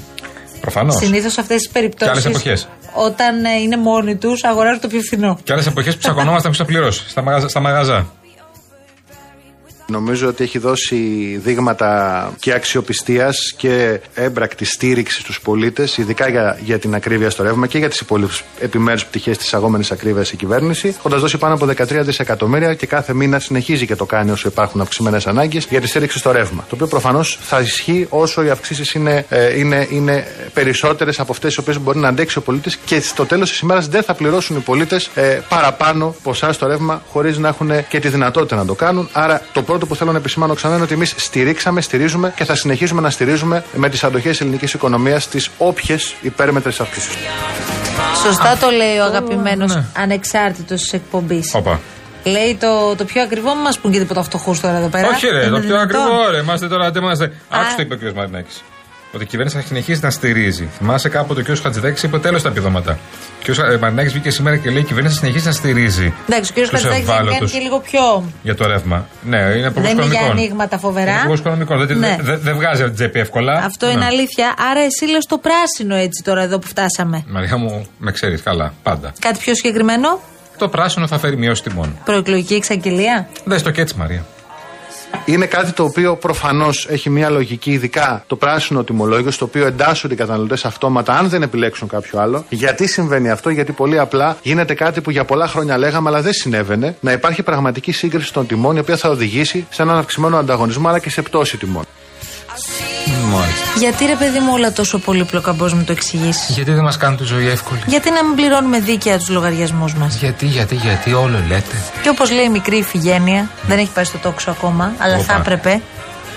Προφανώς. 0.61 0.95
Συνήθως 0.95 1.33
σε 1.33 1.41
αυτές 1.41 1.57
τις 1.57 1.69
περιπτώσεις. 1.69 2.11
άλλες 2.13 2.25
εποχές. 2.25 2.67
Όταν 2.93 3.45
ε, 3.45 3.49
είναι 3.63 3.77
μόνοι 3.77 4.15
τους, 4.15 4.43
αγοράζουν 4.43 4.79
το 4.81 4.87
πιο 4.87 4.99
φθηνό. 5.01 5.39
Και 5.43 5.53
άλλες 5.53 5.65
εποχές 5.67 5.93
που 5.93 5.99
ψακωνόμασταν 5.99 6.51
ποιο 6.51 6.63
θα 6.65 6.71
πληρώσει. 6.71 7.03
Στα, 7.09 7.21
μαγαζά, 7.21 7.47
στα 7.47 7.59
μαγαζά. 7.59 8.05
Νομίζω 9.87 10.27
ότι 10.27 10.43
έχει 10.43 10.59
δώσει 10.59 10.95
δείγματα 11.43 12.31
και 12.39 12.53
αξιοπιστίας 12.53 13.53
και 13.57 13.99
έμπρακτη 14.13 14.65
στήριξη 14.65 15.19
στους 15.19 15.41
πολίτες, 15.41 15.97
ειδικά 15.97 16.29
για, 16.29 16.59
για 16.63 16.79
την 16.79 16.95
ακρίβεια 16.95 17.29
στο 17.29 17.43
ρεύμα 17.43 17.67
και 17.67 17.77
για 17.77 17.89
τις 17.89 17.99
υπόλοιπες 17.99 18.43
επιμέρους 18.59 19.05
πτυχές 19.05 19.37
της 19.37 19.53
αγόμενης 19.53 19.91
ακρίβειας 19.91 20.31
η 20.31 20.35
κυβέρνηση, 20.35 20.87
έχοντας 20.87 21.21
δώσει 21.21 21.37
πάνω 21.37 21.53
από 21.53 21.65
13 21.65 22.01
δισεκατομμύρια 22.01 22.73
και 22.73 22.85
κάθε 22.85 23.13
μήνα 23.13 23.39
συνεχίζει 23.39 23.85
και 23.85 23.95
το 23.95 24.05
κάνει 24.05 24.31
όσο 24.31 24.47
υπάρχουν 24.47 24.81
αυξημένες 24.81 25.27
ανάγκες 25.27 25.67
για 25.69 25.81
τη 25.81 25.87
στήριξη 25.87 26.17
στο 26.17 26.31
ρεύμα. 26.31 26.65
Το 26.69 26.75
οποίο 26.75 26.87
προφανώς 26.87 27.39
θα 27.41 27.59
ισχύει 27.59 28.07
όσο 28.09 28.43
οι 28.43 28.49
αυξήσεις 28.49 28.93
είναι, 28.93 29.25
ε, 29.29 29.59
είναι, 29.59 29.87
είναι 29.89 30.27
περισσότερες 30.53 31.19
από 31.19 31.31
αυτές 31.31 31.49
τις 31.49 31.57
οποίες 31.57 31.79
μπορεί 31.79 31.97
να 31.99 32.07
αντέξει 32.07 32.37
ο 32.37 32.41
πολίτης 32.41 32.75
και 32.75 33.01
στο 33.01 33.25
τέλος 33.25 33.49
της 33.49 33.59
ημέρας 33.59 33.87
δεν 33.87 34.03
θα 34.03 34.13
πληρώσουν 34.13 34.57
οι 34.57 34.59
πολίτες 34.59 35.09
ε, 35.15 35.39
παραπάνω 35.49 36.15
ποσά 36.23 36.53
στο 36.53 36.67
ρεύμα 36.67 37.01
χωρίς 37.11 37.37
να 37.37 37.47
έχουν 37.47 37.87
και 37.87 37.99
τη 37.99 38.07
δυνατότητα 38.07 38.55
να 38.55 38.65
το 38.65 38.73
κάνουν. 38.73 39.09
Άρα 39.11 39.41
το 39.53 39.61
πρώτο 39.77 39.93
που 39.93 39.99
θέλω 39.99 40.11
να 40.11 40.17
επισημάνω 40.17 40.53
ξανά 40.53 40.73
είναι 40.73 40.83
ότι 40.83 40.93
εμείς 40.93 41.13
στηρίξαμε, 41.17 41.81
στηρίζουμε 41.81 42.33
και 42.35 42.45
θα 42.45 42.55
συνεχίσουμε 42.55 43.01
να 43.01 43.09
στηρίζουμε 43.09 43.63
με 43.73 43.89
τις 43.89 44.03
αντοχές 44.03 44.41
ελληνικής 44.41 44.73
οικονομίας 44.73 45.27
τις 45.27 45.49
όποιες 45.57 46.15
υπέρμετρες 46.21 46.79
αυξήσεις. 46.79 47.15
Σωστά 48.23 48.57
το 48.57 48.69
λέει 48.69 48.97
ο 48.97 49.03
αγαπημένος 49.03 49.79
ανεξάρτητος 49.93 50.81
της 50.81 50.93
εκπομπής. 50.93 51.51
Όπα. 51.53 51.79
Λέει 52.23 52.55
το, 52.55 52.95
το 52.95 53.05
πιο 53.05 53.21
ακριβό, 53.21 53.53
μην 53.53 53.63
μας 53.63 53.79
πούν 53.79 53.91
και 53.91 53.99
τίποτα 53.99 54.23
φτωχούς 54.23 54.59
τώρα 54.59 54.77
εδώ 54.77 54.87
πέρα. 54.87 55.07
Όχι, 55.07 55.27
ρε, 55.27 55.45
Είναι 55.45 55.49
το 55.49 55.59
πιο 55.59 55.67
δυνατόν; 55.67 56.01
ακριβό, 56.01 56.29
ρε. 56.31 56.37
Είμαστε 56.37 56.67
τώρα, 56.67 56.91
δεν 56.91 57.03
είμαστε. 57.03 57.31
Άκουσε 57.49 57.75
το 57.75 57.81
είπε 57.81 57.93
ο 57.93 57.97
κ. 57.97 58.15
Μαρινάκης. 58.15 58.63
Ότι 59.15 59.23
η 59.23 59.27
κυβέρνηση 59.27 59.57
θα 59.57 59.63
συνεχίσει 59.67 59.99
να 60.03 60.09
στηρίζει. 60.09 60.67
Θυμάσαι 60.77 61.09
κάποτε 61.09 61.41
ο 61.41 61.43
κ. 61.53 61.57
Χατζηδάκη 61.57 62.05
είπε 62.05 62.19
τέλος 62.19 62.41
τα 62.41 62.49
επιδόματα. 62.49 62.97
Και 63.43 63.51
ο 63.51 63.55
Μαρινάκης 63.81 64.11
βγήκε 64.11 64.29
σήμερα 64.29 64.57
και 64.57 64.69
λέει 64.69 64.79
η 64.81 64.83
κυβέρνηση 64.83 65.13
θα 65.15 65.19
συνεχίσει 65.21 65.45
να 65.45 65.51
στηρίζει. 65.51 66.13
Εντάξει, 66.29 66.51
ο 66.51 66.55
κ. 66.55 66.57
τους 66.59 66.69
Χατζηδάκη 66.69 67.03
θα 67.03 67.13
κάνει 67.13 67.27
ευάλωτους 67.27 67.51
και 67.51 67.59
λίγο 67.59 67.79
πιο. 67.79 68.23
Για 68.43 68.55
το 68.55 68.67
ρεύμα. 68.67 69.07
Ναι, 69.23 69.37
είναι 69.37 69.67
υπουργός 69.67 69.73
Δεν 69.73 69.91
είναι 69.91 69.91
για 69.91 70.03
οικονομικών. 70.03 70.31
ανοίγματα 70.37 70.77
φοβερά. 70.77 71.09
Είναι 71.11 71.17
υπουργός 71.19 71.39
οικονομικών. 71.39 71.87
Δεν, 71.87 71.97
Ναι. 71.97 72.17
δεν- 72.21 72.39
δεν 72.41 72.55
βγάζει 72.55 72.79
από 72.81 72.89
την 72.89 72.95
τσέπη 72.95 73.19
εύκολα. 73.19 73.53
Αυτό 73.53 73.85
Ναι. 73.85 73.91
είναι 73.91 74.05
αλήθεια. 74.05 74.53
Άρα 74.71 74.79
εσύ 74.79 75.05
λες 75.11 75.25
το 75.25 75.37
πράσινο 75.37 75.95
έτσι 75.95 76.23
τώρα 76.23 76.41
εδώ 76.41 76.59
που 76.59 76.67
φτάσαμε. 76.67 77.23
Μαρία 77.27 77.57
μου, 77.57 77.87
με 77.97 78.11
ξέρεις 78.11 78.41
καλά, 78.41 78.73
πάντα. 78.83 79.13
Κάτι 79.19 79.39
πιο 79.39 79.55
συγκεκριμένο; 79.55 80.19
Το 80.57 80.67
πράσινο 80.67 81.07
θα 81.07 81.17
φέρει 81.19 81.37
μειώσεις 81.37 81.63
τιμών. 81.63 81.97
Προεκλογική 82.05 82.53
εξαγγελία; 82.53 83.27
Δες 83.43 83.61
το 83.63 83.71
και 83.71 83.81
έτσι, 83.81 83.95
Μαρία. 83.97 84.25
Είναι 85.25 85.45
κάτι 85.45 85.71
το 85.71 85.83
οποίο 85.83 86.15
προφανώς 86.15 86.87
έχει 86.89 87.09
μια 87.09 87.29
λογική, 87.29 87.71
ειδικά 87.71 88.23
το 88.27 88.35
πράσινο 88.35 88.83
τιμολόγιο, 88.83 89.31
στο 89.31 89.45
οποίο 89.45 89.65
εντάσσονται 89.65 90.13
οι 90.13 90.17
καταναλωτές 90.17 90.65
αυτόματα 90.65 91.17
αν 91.17 91.29
δεν 91.29 91.41
επιλέξουν 91.41 91.87
κάποιο 91.87 92.19
άλλο. 92.19 92.45
Γιατί 92.49 92.87
συμβαίνει 92.87 93.29
αυτό, 93.29 93.49
Γιατί 93.49 93.71
πολύ 93.71 93.99
απλά 93.99 94.37
γίνεται 94.41 94.73
κάτι 94.73 95.01
που 95.01 95.11
για 95.11 95.25
πολλά 95.25 95.47
χρόνια 95.47 95.77
λέγαμε, 95.77 96.09
αλλά 96.09 96.21
δεν 96.21 96.33
συνέβαινε, 96.33 96.97
να 96.99 97.11
υπάρχει 97.11 97.43
πραγματική 97.43 97.91
σύγκριση 97.91 98.33
των 98.33 98.47
τιμών, 98.47 98.75
η 98.75 98.79
οποία 98.79 98.97
θα 98.97 99.09
οδηγήσει 99.09 99.67
σε 99.69 99.81
έναν 99.81 99.97
αυξημένο 99.97 100.37
ανταγωνισμό, 100.37 100.87
αλλά 100.87 100.99
και 100.99 101.09
σε 101.09 101.21
πτώση 101.21 101.57
τιμών. 101.57 101.83
Μάλιστα. 103.25 103.65
Γιατί 103.77 104.05
ρε 104.05 104.15
παιδί 104.15 104.39
μου 104.39 104.51
όλα 104.53 104.71
τόσο 104.71 104.97
πολύπλοκα 104.97 105.53
μπορείς 105.53 105.73
να 105.73 105.79
μου 105.79 105.85
το 105.85 105.91
εξηγήσεις; 105.91 106.49
Γιατί 106.49 106.71
δεν 106.71 106.83
μας 106.83 106.97
κάνουν 106.97 107.17
τη 107.17 107.23
ζωή 107.23 107.47
εύκολη; 107.47 107.81
Γιατί 107.85 108.11
να 108.11 108.23
μην 108.23 108.35
πληρώνουμε 108.35 108.79
δίκαια 108.79 109.17
τους 109.17 109.29
λογαριασμούς 109.29 109.93
μας; 109.93 110.15
Γιατί, 110.15 110.45
γιατί, 110.45 110.75
γιατί, 110.75 111.13
όλο 111.13 111.37
λέτε. 111.47 111.75
Και 112.01 112.09
όπως 112.09 112.31
λέει 112.31 112.43
η 112.45 112.49
μικρή 112.49 112.77
Ιφηγένεια, 112.77 113.49
δεν 113.67 113.77
έχει 113.77 113.89
πάει 113.93 114.03
στο 114.03 114.17
τόξο 114.17 114.51
ακόμα, 114.51 114.93
αλλά 114.97 115.15
Όπα. 115.15 115.23
θα 115.23 115.33
έπρεπε. 115.33 115.81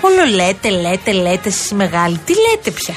Όλο 0.01 0.35
λέτε, 0.35 0.69
λέτε, 0.69 1.11
λέτε 1.11 1.49
εσείς 1.49 1.69
οι 1.69 1.75
μεγάλοι. 1.75 2.19
Τι 2.25 2.33
λέτε 2.49 2.71
πια; 2.71 2.93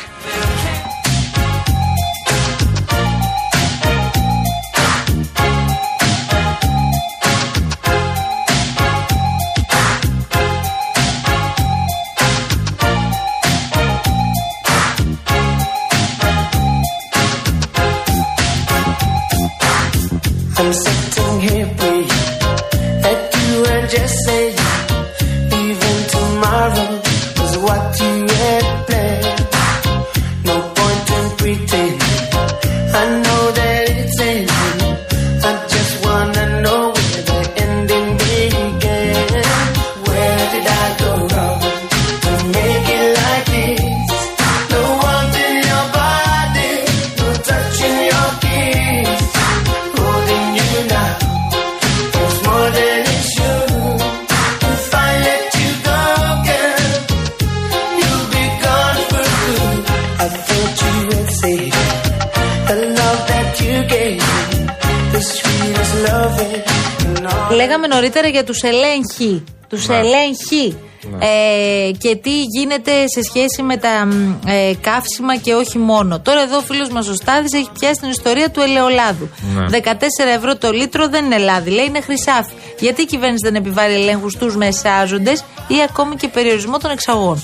Νωρίτερα 68.03 68.29
για 68.29 68.45
τους 68.45 68.63
ελέγχοι. 68.63 69.45
Τους 69.69 69.89
Ναι. 69.89 69.97
ελέγχοι. 69.97 70.77
Ε, 71.19 71.91
και 71.99 72.17
τι 72.17 72.43
γίνεται 72.43 72.91
σε 73.07 73.23
σχέση 73.23 73.63
με 73.63 73.77
τα 73.77 74.07
μ, 74.07 74.33
ε, 74.47 74.75
καύσιμα 74.81 75.37
και 75.37 75.55
όχι 75.55 75.79
μόνο. 75.79 76.21
Τώρα 76.21 76.41
εδώ 76.43 76.57
ο 76.57 76.61
φίλος 76.61 76.89
μας 76.89 77.09
ο 77.09 77.15
Στάδης 77.15 77.53
έχει 77.53 77.69
πιάσει 77.79 78.01
την 78.01 78.11
ιστορία 78.11 78.51
του 78.51 78.61
ελαιολάδου. 78.61 79.29
Ναι. 79.55 79.67
14 79.69 80.33
ευρώ 80.37 80.57
το 80.57 80.71
λίτρο 80.71 81.09
δεν 81.09 81.25
είναι 81.25 81.39
λάδι, 81.39 81.71
λέει 81.71 81.85
είναι 81.85 82.01
χρυσάφι. 82.01 82.53
Γιατί 82.79 83.03
η 83.03 83.05
κυβέρνηση 83.05 83.45
δεν 83.45 83.55
επιβάλλει 83.55 83.95
ελέγχους 83.95 84.33
στους 84.33 84.57
μεσάζοντες 84.57 85.45
ή 85.69 85.75
ακόμη 85.89 86.15
και 86.17 86.29
περιορισμό 86.29 86.79
των 86.79 86.91
εξαγωγών. 86.91 87.43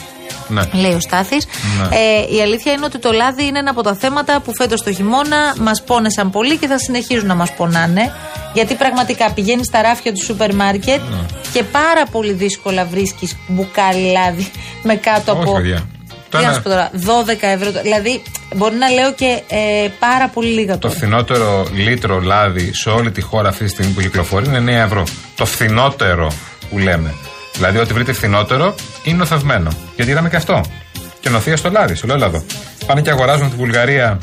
Ναι. 0.48 0.62
Λέει 0.72 0.92
ο 0.92 1.00
Στάθης. 1.00 1.46
Ναι. 1.78 1.96
Ε, 1.96 2.36
η 2.36 2.40
αλήθεια 2.42 2.72
είναι 2.72 2.84
ότι 2.84 2.98
το 2.98 3.12
λάδι 3.12 3.44
είναι 3.46 3.58
ένα 3.58 3.70
από 3.70 3.82
τα 3.82 3.94
θέματα 3.94 4.40
που 4.40 4.52
φέτος 4.54 4.82
το 4.82 4.92
χειμώνα 4.92 5.54
μας 5.60 5.82
πόνεσαν 5.82 6.30
πολύ 6.30 6.56
και 6.56 6.66
θα 6.66 6.78
συνεχίζουν 6.78 7.26
να 7.26 7.34
μας 7.34 7.52
πονάνε. 7.52 8.12
Γιατί 8.54 8.74
πραγματικά 8.74 9.32
πηγαίνεις 9.32 9.66
στα 9.66 9.82
ράφια 9.82 10.12
του 10.12 10.22
σούπερ 10.24 10.54
μάρκετ 10.54 11.00
Ναι. 11.10 11.16
και 11.52 11.62
πάρα 11.62 12.02
πολύ 12.10 12.32
δύσκολα 12.32 12.84
βρίσκεις 12.84 13.36
μπουκάλι 13.46 14.10
λάδι 14.12 14.50
με 14.82 14.94
κάτω 14.94 15.32
Όχι, 15.32 15.42
από. 15.42 15.52
παιδιά. 15.52 15.76
Τι 15.76 16.34
Το 16.36 16.38
να 16.38 16.44
ένα- 16.44 16.52
σου 16.52 16.62
πω 16.62 16.68
τώρα, 16.68 16.90
12 16.94 17.46
ευρώ. 17.46 17.72
το- 17.72 17.82
Δηλαδή, 17.82 18.22
μπορεί 18.54 18.74
να 18.76 18.88
λέω 18.88 19.12
και 19.12 19.42
ε, 19.48 19.88
πάρα 19.98 20.28
πολύ 20.28 20.48
λίγα 20.48 20.72
Το 20.72 20.78
τώρα. 20.78 20.94
φθηνότερο 20.94 21.66
λίτρο 21.74 22.20
λάδι 22.20 22.74
σε 22.74 22.88
όλη 22.88 23.10
τη 23.10 23.20
χώρα 23.20 23.48
αυτή 23.48 23.64
τη 23.64 23.70
στιγμή 23.70 23.92
που 23.92 24.00
κυκλοφορεί 24.00 24.46
είναι 24.46 24.58
9 24.58 24.84
ευρώ. 24.84 25.04
Το 25.36 25.44
φθηνότερο 25.46 26.32
που 26.70 26.78
λέμε. 26.78 27.14
Δηλαδή, 27.54 27.78
ό,τι 27.78 27.92
βρείτε 27.92 28.12
φθηνότερο 28.12 28.74
είναι 29.02 29.16
νοθευμένο. 29.16 29.70
Γιατί 29.96 30.10
είδαμε 30.10 30.28
και 30.28 30.36
αυτό. 30.36 30.64
Και 31.20 31.28
νοθεία 31.28 31.56
στο 31.56 31.70
λάδι, 31.70 31.94
στο 31.94 32.12
έλαδο. 32.12 32.44
Πάνε 32.86 33.00
και 33.00 33.10
αγοράζουν 33.10 33.42
από 33.46 33.50
τη 33.54 33.56
Βουλγαρία 33.60 34.18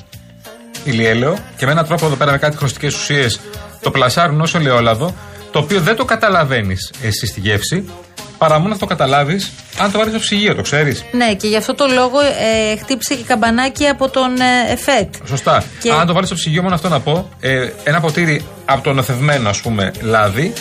ηλιέλαιο 0.83 1.37
και 1.57 1.65
με 1.65 1.71
έναν 1.71 1.85
τρόπο 1.85 2.05
εδώ 2.05 2.15
πέρα 2.15 2.31
με 2.31 2.37
κάτι 2.37 2.57
χρωστικές 2.57 2.95
ουσίες 2.95 3.39
το 3.81 3.91
πλασάρουν 3.91 4.41
ω 4.41 4.45
ελαιόλαδο, 4.55 5.15
το 5.51 5.59
οποίο 5.59 5.79
δεν 5.81 5.95
το 5.95 6.05
καταλαβαίνεις 6.05 6.91
εσύ 7.03 7.25
στη 7.25 7.39
γεύση, 7.39 7.89
παρά 8.37 8.59
μόνο 8.59 8.73
θα 8.73 8.79
το 8.79 8.85
καταλάβεις 8.85 9.51
αν 9.77 9.91
το 9.91 9.97
βάλεις 9.97 10.13
στο 10.13 10.21
ψυγείο, 10.21 10.55
το 10.55 10.61
ξέρεις. 10.61 11.03
Ναι, 11.11 11.33
και 11.35 11.47
γι' 11.47 11.57
αυτό 11.57 11.75
το 11.75 11.85
λόγο 11.85 12.19
ε, 12.19 12.77
χτύπησε 12.77 13.15
και 13.15 13.23
καμπανάκι 13.23 13.85
από 13.87 14.09
τον 14.09 14.35
ε, 14.39 14.71
ΕΦΕΤ. 14.71 15.13
Σωστά. 15.27 15.63
Και- 15.81 15.91
Αν 15.91 16.07
το 16.07 16.13
βάλεις 16.13 16.27
στο 16.27 16.37
ψυγείο, 16.37 16.61
μόνο 16.61 16.75
αυτό 16.75 16.89
να 16.89 16.99
πω. 16.99 17.29
Ε, 17.39 17.69
ένα 17.83 17.99
ποτήρι 17.99 18.45
από 18.65 18.83
το 18.83 18.93
νοθευμένο, 18.93 19.49
ας 19.49 19.59
πούμε, 19.61 19.91
λάδι. 20.01 20.53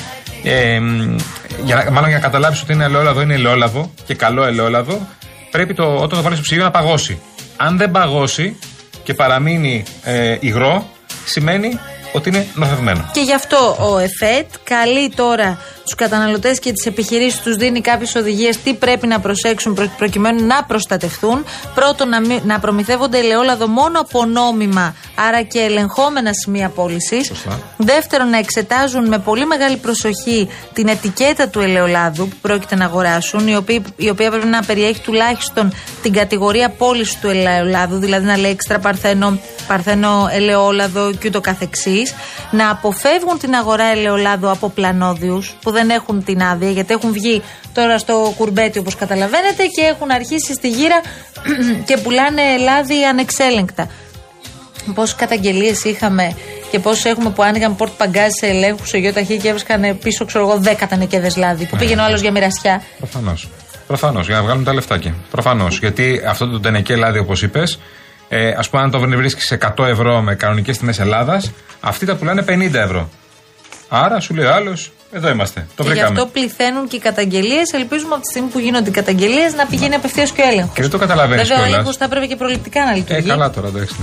Ε, 0.44 0.80
μ, 0.80 1.16
για 1.64 1.74
να, 1.74 1.90
μάλλον 1.90 2.08
για 2.08 2.18
να 2.18 2.24
καταλάβεις 2.24 2.62
ότι 2.62 2.72
είναι 2.72 2.84
ελαιόλαδο, 2.84 3.20
είναι 3.20 3.34
ελαιόλαδο 3.34 3.90
και 4.06 4.14
καλό 4.14 4.44
ελαιόλαδο, 4.44 5.08
πρέπει 5.50 5.74
το, 5.74 5.94
όταν 5.94 6.08
το 6.08 6.22
βάλεις 6.22 6.38
στο 6.38 6.46
ψυγείο 6.46 6.64
να 6.64 6.70
παγώσει. 6.70 7.20
Αν 7.56 7.76
δεν 7.76 7.90
παγώσει 7.90 8.58
και 9.02 9.14
παραμείνει 9.14 9.84
ε, 10.02 10.36
υγρό, 10.40 10.86
σημαίνει 11.24 11.78
ότι 12.12 12.28
είναι 12.28 12.46
νοθευμένο. 12.54 13.10
Και 13.12 13.20
γι' 13.20 13.34
αυτό 13.34 13.76
ο 13.80 13.98
ΕΦΕΤ 13.98 14.46
καλεί 14.64 15.10
τώρα 15.10 15.58
τους 15.84 15.94
καταναλωτές 15.94 16.58
και 16.58 16.72
τις 16.72 16.86
επιχειρήσεις, 16.86 17.40
τους 17.40 17.56
δίνει 17.56 17.80
κάποιες 17.80 18.14
οδηγίες 18.14 18.56
τι 18.56 18.74
πρέπει 18.74 19.06
να 19.06 19.20
προσέξουν 19.20 19.74
προ- 19.74 19.90
προκειμένου 19.98 20.46
να 20.46 20.64
προστατευτούν. 20.64 21.44
Πρώτον, 21.74 22.08
να, 22.08 22.20
μη- 22.20 22.44
να 22.44 22.58
προμηθεύονται 22.58 23.18
ελαιόλαδο 23.18 23.66
μόνο 23.68 24.00
από 24.00 24.24
νόμιμα, 24.24 24.94
άρα 25.28 25.42
και 25.42 25.58
ελεγχόμενα 25.60 26.30
σημεία 26.32 26.68
πώλησης. 26.68 27.26
Σωστά. 27.26 27.58
Δεύτερον, 27.76 28.30
να 28.30 28.38
εξετάζουν 28.38 29.08
με 29.08 29.18
πολύ 29.18 29.46
μεγάλη 29.46 29.76
προσοχή 29.76 30.48
την 30.72 30.88
ετικέτα 30.88 31.48
του 31.48 31.60
ελαιολάδου 31.60 32.28
που 32.28 32.36
πρόκειται 32.40 32.74
να 32.74 32.84
αγοράσουν, 32.84 33.48
η 33.48 33.56
οποία, 33.56 33.82
η 33.96 34.08
οποία 34.08 34.30
πρέπει 34.30 34.46
να 34.46 34.62
περιέχει 34.62 35.00
τουλάχιστον 35.00 35.72
την 36.02 36.12
κατηγορία 36.12 36.68
πώλησης 36.68 37.18
του 37.20 37.28
ελαιολάδου, 37.28 37.96
δηλαδή 37.98 38.26
να 38.26 38.36
λέει 38.36 38.50
έξτρα 38.50 38.78
παρθένο, 38.78 39.38
παρθένο 39.66 40.28
ελαιόλαδο 40.32 41.12
και 41.12 41.28
ούτω 41.28 41.40
καθεξής. 41.40 42.14
Να 42.50 42.70
αποφεύγουν 42.70 43.38
την 43.38 43.54
αγορά 43.54 43.84
ελαιολάδου 43.84 44.50
από 44.50 44.68
πλανόδιους 44.68 45.54
που 45.62 45.70
δεν 45.74 45.90
έχουν 45.90 46.24
την 46.24 46.42
άδεια, 46.42 46.70
γιατί 46.70 46.92
έχουν 46.92 47.12
βγει 47.12 47.42
τώρα 47.72 47.98
στο 47.98 48.34
κουρμπέτι 48.36 48.78
όπως 48.78 48.94
καταλαβαίνετε 48.94 49.62
και 49.66 49.82
έχουν 49.82 50.10
αρχίσει 50.10 50.52
στη 50.52 50.68
γύρα 50.68 51.00
και 51.86 51.96
πουλάνε 51.96 52.42
λάδι 52.58 53.04
ανεξέλεγκτα. 53.04 53.88
Πόσες 54.94 55.14
καταγγελίες 55.14 55.84
είχαμε 55.84 56.36
και 56.70 56.78
πόσες 56.78 57.04
έχουμε 57.04 57.30
που 57.30 57.42
άνοιγαν 57.42 57.76
πόρτ 57.76 57.92
παγκάζ 57.96 58.32
σε 58.32 58.46
ελέγχους 58.46 58.88
σε 58.88 58.98
ΙΟΤΑΧΗ 58.98 59.36
και 59.36 59.48
έβρισκαν 59.48 59.98
πίσω, 59.98 60.24
ξέρω 60.24 60.48
εγώ, 60.48 60.58
δέκα 60.58 60.86
τανεκέδε 60.86 61.30
λάδι 61.36 61.66
που 61.66 61.76
πήγαινε 61.76 62.00
ο 62.00 62.04
άλλος 62.04 62.20
για 62.20 62.30
μοιρασιά. 62.30 62.82
Προφανώς. 62.98 63.48
Προφανώς, 63.86 64.26
για 64.26 64.36
να 64.36 64.42
βγάλουν 64.42 64.64
τα 64.64 64.74
λεφτάκια. 64.74 65.14
Προφανώς. 65.30 65.78
Γιατί 65.78 66.22
αυτό 66.26 66.48
το 66.48 66.60
τενεκέ 66.60 66.96
λάδι, 66.96 67.18
όπως 67.18 67.42
είπες, 67.42 67.78
ε, 68.28 68.48
ας 68.48 68.68
πούμε, 68.68 68.82
αν 68.82 68.90
το 68.90 68.98
βρίσκεις 68.98 69.44
σε 69.44 69.54
100 69.54 69.86
ευρώ 69.86 70.20
με 70.20 70.34
κανονικές 70.34 70.78
τιμές 70.78 71.00
Ελλάδας, 71.00 71.52
αυτοί 71.80 72.06
τα 72.06 72.16
πουλάνε 72.16 72.42
50 72.42 72.78
ευρώ. 72.80 73.08
Άρα 73.96 74.20
σου 74.20 74.34
λέει 74.34 74.44
ο 74.46 74.54
άλλος, 74.54 74.92
εδώ 75.12 75.28
είμαστε. 75.28 75.66
Το 75.76 75.82
και 75.82 75.88
γι' 75.88 75.94
βρήκαμε. 75.94 76.20
αυτό 76.20 76.30
πληθαίνουν 76.32 76.88
και 76.88 76.96
οι 76.96 76.98
καταγγελίες. 76.98 77.72
Ελπίζουμε 77.72 78.14
από 78.14 78.22
τη 78.22 78.28
στιγμή 78.30 78.48
που 78.48 78.58
γίνονται 78.58 78.88
οι 78.88 78.92
καταγγελίες 78.92 79.54
να 79.54 79.66
πηγαίνει 79.66 79.94
απευθείας 79.94 80.30
και 80.30 80.42
ο 80.42 80.48
έλεγχος. 80.50 80.74
Και 80.74 80.80
δεν 80.82 80.90
το 80.90 80.98
καταλαβαίνεις 80.98 81.42
Βέβαια, 81.42 81.56
ο 81.56 81.58
κιόλας. 81.58 81.72
έλεγχος 81.74 81.96
θα 81.96 82.04
έπρεπε 82.04 82.26
και 82.26 82.36
προληπτικά 82.36 82.84
να 82.84 82.90
Ε, 82.90 82.94
λειτουργεί. 82.94 83.28
καλά 83.28 83.50
τώρα, 83.50 83.68
εντάξει. 83.68 83.94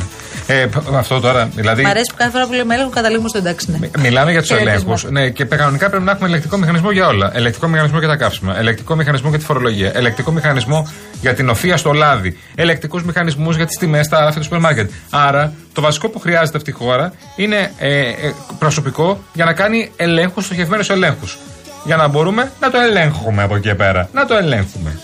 Ναι. 0.53 0.59
Ε, 0.59 0.65
π- 0.65 0.95
αυτό 0.95 1.19
τώρα, 1.19 1.49
δηλαδή. 1.55 1.83
Μ' 1.83 1.87
αρέσει 1.87 2.09
που 2.11 2.15
κάθε 2.17 2.31
φορά 2.31 2.45
που 2.45 2.53
λέμε 2.53 2.73
έλεγχο 2.73 2.91
καταλήγουμε 2.91 3.29
στο 3.29 3.37
εντάξει. 3.37 3.71
Ναι. 3.71 3.77
Μι- 3.77 3.97
Μιλάμε 3.97 4.31
για 4.31 4.39
τους 4.39 4.49
Χαιρετισμό. 4.49 4.73
ελέγχους. 4.93 5.11
Ναι, 5.11 5.29
και 5.29 5.43
κανονικά 5.45 5.89
πρέπει 5.89 6.03
να 6.03 6.11
έχουμε 6.11 6.27
ελεκτικό 6.27 6.57
μηχανισμό 6.57 6.91
για 6.91 7.07
όλα. 7.07 7.31
Ελεκτικό 7.33 7.67
μηχανισμό 7.67 7.99
για 7.99 8.07
τα 8.07 8.15
καύσιμα. 8.15 8.57
Ελεκτικό 8.57 8.95
μηχανισμό 8.95 9.29
για 9.29 9.37
τη 9.39 9.45
φορολογία. 9.45 9.91
Ελεκτικό 9.95 10.31
μηχανισμό 10.31 10.87
για 11.21 11.33
την 11.33 11.49
οφία 11.49 11.77
στο 11.77 11.91
λάδι. 11.93 12.37
Ελεκτικούς 12.55 13.03
μηχανισμούς 13.03 13.55
για 13.55 13.65
τις 13.65 13.77
τιμές 13.77 14.05
στα 14.05 14.19
ράφια 14.19 14.37
του 14.37 14.43
σούπερ 14.43 14.59
μάρκετ. 14.59 14.91
Άρα, 15.09 15.53
το 15.73 15.81
βασικό 15.81 16.09
που 16.09 16.19
χρειάζεται 16.19 16.57
αυτή 16.57 16.69
η 16.69 16.73
χώρα 16.73 17.13
είναι 17.35 17.71
ε, 17.77 17.99
ε, 17.99 18.13
προσωπικό 18.59 19.23
για 19.33 19.45
να 19.45 19.53
κάνει 19.53 19.91
ελέγχους, 19.95 20.45
στοχευμένους 20.45 20.89
ελέγχους. 20.89 21.37
Για 21.85 21.95
να 21.95 22.07
μπορούμε 22.07 22.51
να 22.59 22.69
το 22.71 22.77
ελέγχουμε 22.79 23.43
από 23.43 23.55
εκεί 23.55 23.67
και 23.67 23.75
πέρα. 23.75 24.09
Να 24.13 24.25
το 24.25 24.35
ελέγχουμε. 24.35 24.99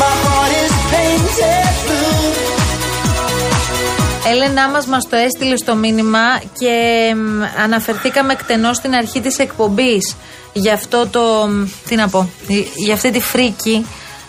My 0.00 0.14
heart 0.24 0.52
is 0.64 0.74
painted 0.92 1.36
blue. 1.40 1.67
Έλενά 4.30 4.68
μας 4.68 4.86
μας 4.86 5.08
το 5.08 5.16
έστειλε 5.16 5.56
στο 5.56 5.74
μήνυμα 5.74 6.40
και 6.58 7.14
μ, 7.14 7.42
αναφερθήκαμε 7.62 8.32
εκτενώς 8.32 8.76
στην 8.76 8.94
αρχή 8.94 9.20
της 9.20 9.38
εκπομπής 9.38 10.16
για 10.52 10.72
αυτό 10.74 11.06
το, 11.06 11.20
μ, 11.48 11.64
τι 11.88 11.94
να 11.94 12.08
πω, 12.08 12.28
για 12.76 12.94
αυτή 12.94 13.10
τη 13.10 13.20
φρίκη 13.20 13.86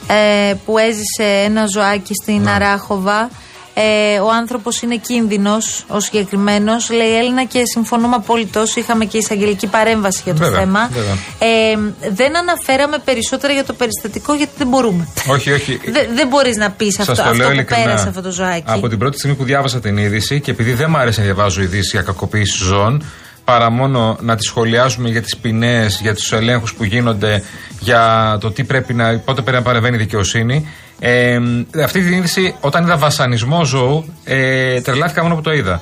ε, 0.08 0.54
που 0.66 0.78
έζησε 0.78 1.44
ένα 1.46 1.66
ζωάκι 1.74 2.14
στην 2.14 2.42
Ναι. 2.42 2.52
Αράχοβα. 2.52 3.30
Ε, 3.74 4.20
ο 4.20 4.32
άνθρωπος 4.32 4.82
είναι 4.82 4.96
κίνδυνος, 4.98 5.84
ο 5.88 6.00
συγκεκριμένος, 6.00 6.90
λέει 6.90 7.08
η 7.08 7.16
Έλληνα 7.16 7.44
και 7.46 7.62
συμφωνούμε 7.66 8.16
απολύτως, 8.16 8.76
είχαμε 8.76 9.06
και 9.06 9.18
εισαγγελική 9.18 9.68
παρέμβαση 9.68 10.22
για 10.24 10.34
το 10.34 10.40
Βέβαια, 10.44 10.60
θέμα. 10.60 10.90
βέβαια. 10.94 11.14
Ε, 11.40 11.78
δεν 12.12 12.38
αναφέραμε 12.38 12.98
περισσότερα 13.06 13.54
για 13.54 13.64
το 13.66 13.74
περιστατικό 13.74 14.34
γιατί 14.34 14.52
δεν 14.58 14.68
μπορούμε. 14.68 15.08
Όχι, 15.28 15.52
όχι. 15.52 15.80
Δε- 15.94 16.08
δεν 16.14 16.28
μπορείς 16.28 16.56
να 16.56 16.72
πεις 16.72 16.94
Σας 16.94 17.10
αυτό, 17.10 17.22
το 17.22 17.30
αυτό 17.30 17.38
λέω 17.38 17.48
που 17.48 17.54
ειλικρινά. 17.54 17.84
πέρασε 17.84 18.08
αυτό 18.08 18.22
το 18.22 18.32
ζωάκι. 18.32 18.64
Από 18.66 18.88
την 18.88 18.98
πρώτη 18.98 19.18
στιγμή 19.18 19.36
που 19.36 19.44
διάβασα 19.44 19.80
την 19.80 19.98
είδηση 19.98 20.40
και 20.42 20.52
επειδή 20.52 20.74
δεν 20.74 20.88
μου 20.90 20.98
άρεσε 20.98 21.20
να 21.20 21.26
διαβάζω 21.26 21.62
ειδήσει 21.62 21.90
για 21.92 22.02
κακοποίηση 22.02 22.64
ζώων, 22.64 23.04
παρά 23.50 23.70
μόνο 23.70 24.18
να 24.22 24.36
τις 24.36 24.46
σχολιάζουμε 24.46 25.10
για 25.10 25.22
τις 25.22 25.38
ποινές, 25.38 26.00
για 26.02 26.16
τους 26.16 26.32
ελέγχους 26.32 26.74
που 26.74 26.84
γίνονται, 26.84 27.44
για 27.80 28.38
το 28.40 28.52
τι 28.52 28.64
πρέπει 28.64 28.94
να, 28.94 29.20
πότε 29.20 29.42
πρέπει 29.42 29.58
να 29.58 29.64
παρεμβαίνει 29.64 29.96
η 29.96 30.00
δικαιοσύνη. 30.00 30.68
Ε, 31.00 31.40
αυτή 31.84 32.02
την 32.02 32.14
είδηση, 32.14 32.56
όταν 32.60 32.84
είδα 32.84 32.98
βασανισμό 32.98 33.66
ζώου, 33.66 34.14
ε, 34.24 34.82
τρελάθηκα 34.82 35.22
μόνο 35.22 35.36
που 35.36 35.42
το 35.42 35.52
είδα. 35.52 35.82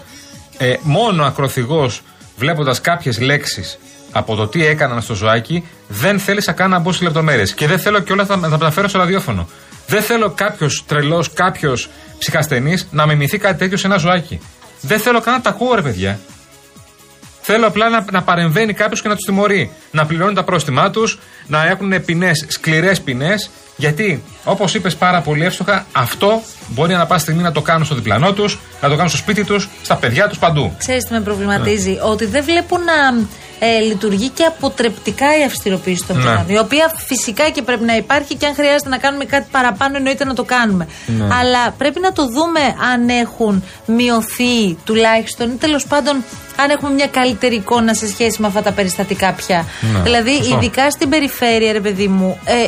Ε, 0.57 0.73
μόνο 0.81 1.23
ακροθυγός 1.23 2.01
βλέποντας 2.37 2.81
κάποιες 2.81 3.19
λέξεις 3.19 3.79
από 4.11 4.35
το 4.35 4.47
τι 4.47 4.65
έκαναν 4.65 5.01
στο 5.01 5.13
ζωάκι, 5.13 5.63
δεν 5.87 6.19
θέλησα 6.19 6.51
καν 6.51 6.69
να 6.69 6.79
μπω 6.79 6.91
σε 6.91 7.03
λεπτομέρειες. 7.03 7.53
Και 7.53 7.67
δεν 7.67 7.79
θέλω 7.79 7.99
κιόλας 7.99 8.27
να 8.27 8.39
τα 8.39 8.47
μεταφέρω 8.49 8.87
στο 8.87 8.97
ραδιόφωνο. 8.97 9.47
Δεν 9.87 10.01
θέλω 10.01 10.29
κάποιος 10.29 10.83
τρελός, 10.87 11.33
κάποιος 11.33 11.89
ψυχασθενής 12.17 12.87
να 12.91 13.05
μιμηθεί 13.05 13.37
κάτι 13.37 13.57
τέτοιο 13.57 13.77
σε 13.77 13.87
ένα 13.87 13.97
ζωάκι. 13.97 14.39
Δεν 14.81 14.99
θέλω 14.99 15.21
καν 15.21 15.33
να 15.33 15.41
τα 15.41 15.49
ακούω, 15.49 15.75
ρε 15.75 15.81
παιδιά. 15.81 16.19
Θέλω 17.49 17.67
απλά 17.67 17.89
να, 17.89 18.05
να 18.11 18.23
παρεμβαίνει 18.23 18.73
κάποιος 18.73 19.01
και 19.01 19.07
να 19.07 19.15
τους 19.15 19.25
τιμωρεί. 19.25 19.71
Να 19.91 20.05
πληρώνει 20.05 20.33
τα 20.33 20.43
πρόστιμά 20.43 20.89
τους, 20.89 21.19
να 21.47 21.67
έχουν 21.67 22.05
ποινές, 22.05 22.45
σκληρές 22.47 23.01
ποινές. 23.01 23.49
Γιατί, 23.77 24.23
όπως 24.43 24.73
είπες 24.73 24.95
πάρα 24.95 25.21
πολύ 25.21 25.45
εύστοχα, 25.45 25.85
αυτό 25.91 26.41
μπορεί 26.67 26.93
να 26.93 27.05
πάση 27.05 27.21
στιγμή 27.23 27.41
να 27.41 27.51
το 27.51 27.61
κάνουν 27.61 27.85
στο 27.85 27.95
διπλανό 27.95 28.33
τους, 28.33 28.59
να 28.81 28.87
το 28.89 28.93
κάνουν 28.95 29.09
στο 29.09 29.17
σπίτι 29.17 29.43
τους, 29.43 29.69
στα 29.83 29.95
παιδιά 29.95 30.27
τους, 30.27 30.37
παντού. 30.39 30.73
Ξέρεις 30.77 31.03
τι 31.03 31.13
με 31.13 31.21
προβληματίζει, 31.21 31.97
ότι 32.03 32.25
δεν 32.25 32.43
βλέπω 32.43 32.77
να 32.77 33.25
ε, 33.59 33.79
λειτουργεί 33.79 34.29
και 34.29 34.43
αποτρεπτικά 34.43 35.39
η 35.39 35.43
αυστηροποίηση 35.43 36.03
των 36.07 36.15
Ναι. 36.17 36.21
ποινών. 36.23 36.43
Η 36.47 36.57
οποία 36.57 36.91
φυσικά 37.07 37.49
και 37.49 37.61
πρέπει 37.61 37.83
να 37.83 37.95
υπάρχει 37.95 38.35
και 38.35 38.45
αν 38.45 38.53
χρειάζεται 38.53 38.89
να 38.89 38.97
κάνουμε 38.97 39.25
κάτι 39.25 39.47
παραπάνω, 39.51 39.97
εννοείται 39.97 40.25
να 40.25 40.33
το 40.33 40.43
κάνουμε. 40.43 40.87
Ναι. 41.05 41.23
Αλλά 41.39 41.71
πρέπει 41.77 41.99
να 41.99 42.11
το 42.11 42.23
δούμε 42.27 42.59
αν 42.93 43.09
έχουν 43.09 43.63
μειωθεί 43.85 44.77
τουλάχιστον 44.85 45.49
ή 45.51 45.55
τέλος 45.55 45.85
πάντων 45.87 46.23
αν 46.59 46.69
έχουμε 46.69 46.91
μια 46.91 47.07
καλύτερη 47.07 47.55
εικόνα 47.55 47.93
σε 47.93 48.07
σχέση 48.07 48.41
με 48.41 48.47
αυτά 48.47 48.61
τα 48.61 48.71
περιστατικά 48.71 49.33
πια. 49.33 49.65
Ναι, 49.93 49.99
Δηλαδή, 49.99 50.35
σωστό. 50.35 50.55
ειδικά 50.55 50.89
στην 50.91 51.09
περιφέρεια, 51.09 51.71
ρε 51.71 51.79
παιδί 51.79 52.07
μου, 52.07 52.37
ε, 52.45 52.67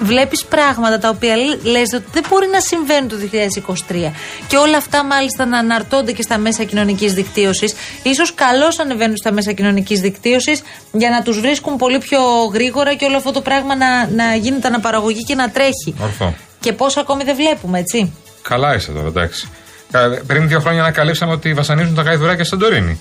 βλέπεις 0.00 0.44
πράγματα 0.44 0.98
τα 0.98 1.08
οποία 1.08 1.34
λες 1.62 1.92
ότι 1.94 2.04
δεν 2.12 2.24
μπορεί 2.28 2.46
να 2.52 2.60
συμβαίνουν 2.60 3.08
το 3.08 3.16
2023. 3.16 4.12
Και 4.46 4.56
όλα 4.56 4.76
αυτά 4.76 5.04
μάλιστα 5.04 5.44
να 5.46 5.58
αναρτώνται 5.58 6.12
και 6.12 6.22
στα 6.22 6.38
μέσα 6.38 6.64
κοινωνικής 6.64 7.12
δικτύωσης. 7.12 7.72
σω 8.14 8.32
καλώς 8.34 8.78
ανεβαίνουν 8.78 9.16
στα 9.16 9.32
μέσα 9.32 9.52
κοινωνικής 9.52 10.00
δικτύωσης 10.00 10.62
για 10.92 11.10
να 11.10 11.22
τους 11.22 11.40
βρίσκουν 11.40 11.76
πολύ 11.76 11.98
πιο 11.98 12.20
γρήγορα 12.52 12.94
και 12.94 13.04
όλο 13.04 13.16
αυτό 13.16 13.32
το 13.32 13.40
πράγμα 13.40 13.76
να, 13.76 14.06
να 14.10 14.34
γίνεται 14.34 14.66
αναπαραγωγή 14.68 15.22
και 15.24 15.34
να 15.34 15.50
τρέχει. 15.50 15.94
Ορθό. 16.00 16.34
Και 16.60 16.72
πόσο 16.72 17.00
ακόμη 17.00 17.24
δεν 17.24 17.36
βλέπουμε, 17.36 17.78
έτσι. 17.78 18.12
Καλά 18.42 18.74
είσαι 18.74 18.90
τώρα, 18.92 19.06
εντάξει. 19.06 19.48
Κα- 19.90 20.22
Πριν 20.26 20.48
δύο 20.48 20.60
χρόνια 20.60 20.80
ανακαλύψαμε 20.82 21.32
ότι 21.32 21.52
βασανίζουν 21.54 21.94
τα 21.94 22.02
γαϊδουράκια 22.02 22.44
στην 22.44 22.58
Τωρίνη. 22.58 23.00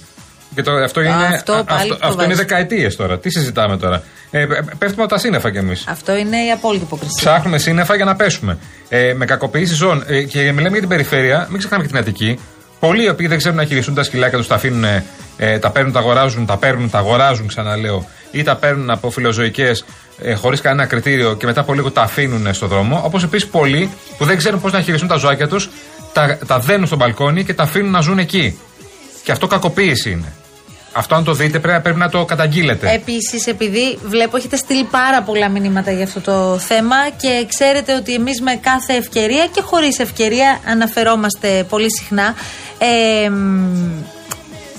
Και 0.55 0.61
το, 0.61 0.71
αυτό 0.71 1.01
είναι, 1.01 1.25
αυτό 1.33 1.53
πάλι 1.53 1.65
αυτό, 1.81 1.87
το 1.87 2.07
αυτό 2.07 2.23
είναι 2.23 2.33
βάζεις. 2.33 2.37
δεκαετίες 2.37 2.95
τώρα. 2.95 3.19
Τι 3.19 3.29
συζητάμε 3.29 3.77
τώρα; 3.77 4.03
Ε, 4.31 4.45
π- 4.45 4.75
πέφτουμε 4.77 5.03
από 5.03 5.13
τα 5.13 5.17
σύννεφα 5.17 5.51
κι 5.51 5.57
εμείς. 5.57 5.83
Αυτό 5.87 6.15
είναι 6.15 6.37
η 6.45 6.51
απόλυτη 6.51 6.83
υποκρισία. 6.83 7.15
Ψάχνουμε 7.15 7.57
σύννεφα 7.57 7.95
για 7.95 8.05
να 8.05 8.15
πέσουμε. 8.15 8.57
Ε, 8.89 9.13
με 9.13 9.25
κακοποίηση 9.25 9.73
ζώων. 9.73 10.03
Ε, 10.07 10.23
και 10.23 10.39
μιλάμε 10.39 10.69
για 10.69 10.79
την 10.79 10.87
περιφέρεια, 10.89 11.47
μην 11.49 11.57
ξεχνάμε 11.57 11.83
και 11.83 11.89
την 11.89 11.97
Αττική. 11.99 12.39
Πολλοί 12.79 13.03
οι 13.03 13.09
οποίοι 13.09 13.27
δεν 13.27 13.37
ξέρουν 13.37 13.57
να 13.57 13.65
χειριστούν 13.65 13.93
τα 13.95 14.03
σκυλάκια 14.03 14.37
τους, 14.37 14.47
τα 14.47 14.55
αφήνουν, 14.55 14.83
ε, 15.37 15.59
τα 15.59 15.69
παίρνουν, 15.71 15.91
τα 15.93 15.99
αγοράζουν, 15.99 16.45
τα 16.45 16.57
παίρνουν, 16.57 16.89
τα 16.89 16.97
αγοράζουν, 16.97 17.47
ξαναλέω, 17.47 18.05
ή 18.31 18.43
τα 18.43 18.55
παίρνουν 18.55 18.89
από 18.89 19.09
φιλοζωικές 19.09 19.85
ε, 20.21 20.33
χωρίς 20.33 20.61
κανένα 20.61 20.87
κριτήριο 20.87 21.35
και 21.35 21.45
μετά 21.45 21.61
από 21.61 21.73
λίγο 21.73 21.91
τα 21.91 22.01
αφήνουν 22.01 22.53
στο 22.53 22.67
δρόμο. 22.67 23.01
Όπως 23.05 23.23
επίσης 23.23 23.47
πολλοί 23.49 23.89
που 24.17 24.25
δεν 24.25 24.37
ξέρουν 24.37 24.61
πώς 24.61 24.71
να 24.71 24.81
χειριστούν 24.81 25.07
τα 25.09 25.15
ζωάκια 25.15 25.47
τους, 25.47 25.69
τα, 26.13 26.37
τα 26.47 26.59
δένουν 26.59 26.87
στο 26.87 26.95
μπαλκόνι 26.95 27.43
και 27.43 27.53
τα 27.53 27.63
αφήνουν 27.63 27.91
να 27.91 27.99
ζουν 28.01 28.19
εκεί. 28.19 28.59
Και 29.23 29.31
αυτό 29.31 29.47
κακοποίηση 29.47 30.11
είναι. 30.11 30.33
Αυτό 30.99 31.15
αν 31.15 31.23
το 31.23 31.33
δείτε 31.33 31.59
πρέπει, 31.59 31.81
πρέπει 31.81 31.97
να 31.97 32.09
το 32.09 32.25
καταγγείλετε. 32.25 32.91
Επίσης, 32.91 33.47
επειδή 33.47 33.99
βλέπω 34.03 34.37
έχετε 34.37 34.55
στείλει 34.55 34.83
πάρα 34.83 35.21
πολλά 35.21 35.49
μηνύματα 35.49 35.91
για 35.91 36.03
αυτό 36.03 36.21
το 36.21 36.57
θέμα 36.57 36.95
και 37.17 37.45
ξέρετε 37.47 37.95
ότι 37.95 38.13
εμείς 38.13 38.41
με 38.41 38.55
κάθε 38.55 38.93
ευκαιρία 38.93 39.45
και 39.45 39.61
χωρίς 39.61 39.99
ευκαιρία 39.99 40.59
αναφερόμαστε 40.67 41.65
πολύ 41.69 41.91
συχνά. 41.91 42.33
Ε, 42.77 43.29
μ, 43.29 44.03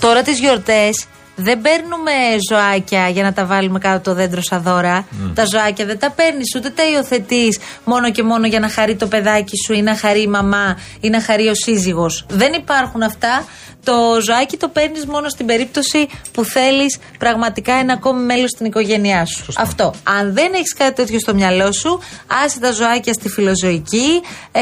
τώρα 0.00 0.22
τις 0.22 0.38
γιορτές 0.38 1.06
δεν 1.42 1.60
παίρνουμε 1.60 2.12
ζωάκια 2.50 3.08
για 3.08 3.22
να 3.22 3.32
τα 3.32 3.44
βάλουμε 3.46 3.78
κάτω 3.78 3.96
από 3.96 4.04
το 4.04 4.14
δέντρο 4.14 4.40
σαν 4.40 4.62
δώρα. 4.62 5.06
Τα 5.34 5.44
ζωάκια 5.44 5.84
δεν 5.86 5.98
τα 5.98 6.10
παίρνεις 6.10 6.54
ούτε 6.56 6.70
τα 6.70 6.82
υιοθετείς 6.90 7.58
μόνο 7.84 8.10
και 8.10 8.22
μόνο 8.22 8.46
για 8.46 8.60
να 8.60 8.68
χαρεί 8.68 8.96
το 8.96 9.06
παιδάκι 9.06 9.56
σου 9.66 9.72
ή 9.72 9.82
να 9.82 9.96
χαρεί 9.96 10.22
η 10.22 10.26
μαμά 10.26 10.78
ή 11.00 11.08
να 11.08 11.22
χαρεί 11.22 11.48
ο 11.48 11.54
σύζυγος. 11.54 12.26
Δεν 12.28 12.52
υπάρχουν 12.52 13.02
αυτά. 13.02 13.44
Το 13.84 14.20
ζωάκι 14.24 14.56
το 14.56 14.68
παίρνεις 14.68 15.06
μόνο 15.06 15.28
στην 15.28 15.46
περίπτωση 15.46 16.08
που 16.32 16.44
θέλεις 16.44 16.98
πραγματικά 17.18 17.72
ένα 17.72 17.92
ακόμη 17.92 18.24
μέλος 18.24 18.50
στην 18.50 18.66
οικογένειά 18.66 19.24
σου. 19.24 19.44
Αυτό. 19.56 19.94
Αν 20.02 20.34
δεν 20.34 20.52
έχεις 20.54 20.74
κάτι 20.74 20.94
τέτοιο 20.94 21.18
στο 21.18 21.34
μυαλό 21.34 21.72
σου, 21.72 22.00
άσε 22.44 22.60
τα 22.60 22.72
ζωάκια 22.72 23.12
στη 23.12 23.28
φιλοζωική, 23.28 24.20
ε, 24.52 24.60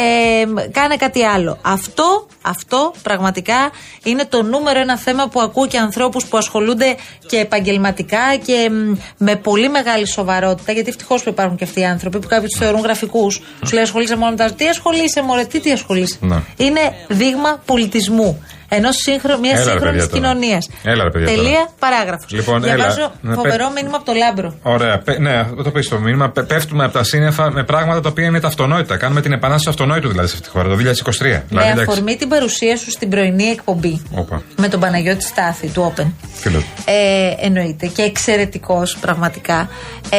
κάνε 0.71 0.97
κάτι 0.97 1.25
άλλο. 1.25 1.59
Αυτό, 1.63 2.27
αυτό 2.43 2.95
πραγματικά 3.03 3.71
είναι 4.03 4.25
το 4.25 4.43
νούμερο 4.43 4.81
ένα 4.81 4.99
θέμα 4.99 5.29
που 5.29 5.41
ακούω 5.41 5.67
και 5.67 5.79
ανθρώπους 5.79 6.27
που 6.27 6.37
ασχολούνται 6.37 6.97
και 7.27 7.39
επαγγελματικά 7.39 8.37
και 8.45 8.71
μ, 8.71 8.97
με 9.17 9.37
πολύ 9.37 9.69
μεγάλη 9.69 10.07
σοβαρότητα. 10.07 10.73
Γιατί 10.73 10.89
ευτυχώς 10.89 11.23
που 11.23 11.29
υπάρχουν 11.29 11.57
και 11.57 11.65
αυτοί 11.65 11.81
οι 11.81 11.85
άνθρωποι 11.85 12.19
που 12.19 12.29
κάποιοι 12.29 12.49
τους 12.49 12.59
θεωρούν 12.59 12.81
γραφικούς. 12.81 13.43
Σου 13.67 13.75
λέει 13.75 13.83
ασχολείσαι 13.83 14.17
μόνο 14.17 14.31
με 14.31 14.37
τα. 14.37 14.53
Τι 14.53 14.69
ασχολείσαι, 14.69 15.23
Μωρέ, 15.23 15.45
τι, 15.45 15.61
τι 15.61 15.73
ασχολείσαι; 15.73 16.19
Ναι. 16.21 16.43
Είναι 16.57 16.81
δείγμα 17.09 17.63
πολιτισμού. 17.65 18.43
Ενός 18.71 18.97
σύγχρο, 18.97 19.39
μιας 19.39 19.55
Έλα, 19.61 19.65
ρε, 19.65 19.71
σύγχρονης 19.71 20.07
παιδιά, 20.07 20.21
τώρα. 20.21 20.33
κοινωνίας. 20.35 20.69
Έλα, 20.85 21.03
ρε, 21.05 21.11
παιδιά, 21.11 21.27
Τελεία, 21.27 21.43
τώρα. 21.53 21.71
παράγραφος. 21.79 22.31
Λοιπόν, 22.31 22.63
Διαβάζω 22.63 23.01
έλα. 23.01 23.13
Να 23.21 23.35
φοβερό 23.35 23.65
πέ- 23.65 23.75
μήνυμα 23.75 23.97
από 23.97 24.05
το 24.05 24.13
λάμπρο. 24.13 24.55
Ωραία. 24.63 24.99
Πε- 24.99 25.19
ναι, 25.19 25.35
αυτό 25.39 25.63
το 25.63 25.71
πεις 25.71 25.87
στο 25.87 25.99
μήνυμα. 25.99 26.29
Πε- 26.31 26.45
Πέφτουμε 26.47 26.85
από 26.85 26.93
τα 26.93 27.03
σύννεφα 27.05 27.51
με 27.51 27.65
πράγματα 27.65 28.01
τα 28.01 28.09
οποία 28.09 28.25
είναι 28.25 28.41
τα 28.41 28.47
αυτονόητα. 28.49 28.97
Κάνουμε 28.97 29.21
την 29.21 29.33
επανάσταση 29.33 29.65
του 29.65 29.71
αυτονόητου 29.71 30.09
δηλαδή 30.09 30.29
σε 30.29 30.35
αυτή 30.35 30.47
τη 30.47 30.53
χώρα 30.57 30.69
το 30.69 30.77
2023. 30.77 31.43
Με 31.43 31.45
Δηλαδή, 31.49 31.69
εντάξει. 31.71 31.91
αφορμή 31.91 32.17
την 32.17 32.29
παρουσία 32.29 32.77
σου 32.77 32.91
στην 32.91 33.09
πρωινή 33.09 33.45
εκπομπή 33.45 34.03
Όπα. 34.15 34.43
με 34.57 34.69
τον 34.69 34.81
Παναγιώτη 34.81 35.25
Στάθη 35.25 35.69
του 35.69 35.93
Open. 35.97 36.07
Φίλο. 36.35 36.63
Ε, 36.85 37.35
εννοείται 37.47 37.87
και 37.87 38.03
εξαιρετικός 38.03 38.97
πραγματικά. 39.01 39.69
Ε, 40.11 40.19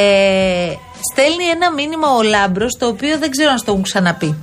στέλνει 1.14 1.44
ένα 1.56 1.72
μήνυμα 1.72 2.08
ο 2.18 2.22
Λάμπρος 2.22 2.78
το 2.80 2.88
οποίο 2.88 3.18
δεν 3.18 3.30
ξέρω 3.32 3.52
αν 3.52 3.58
στο 3.58 3.72
έχουν 3.72 3.84
ξαναπεί. 3.84 4.36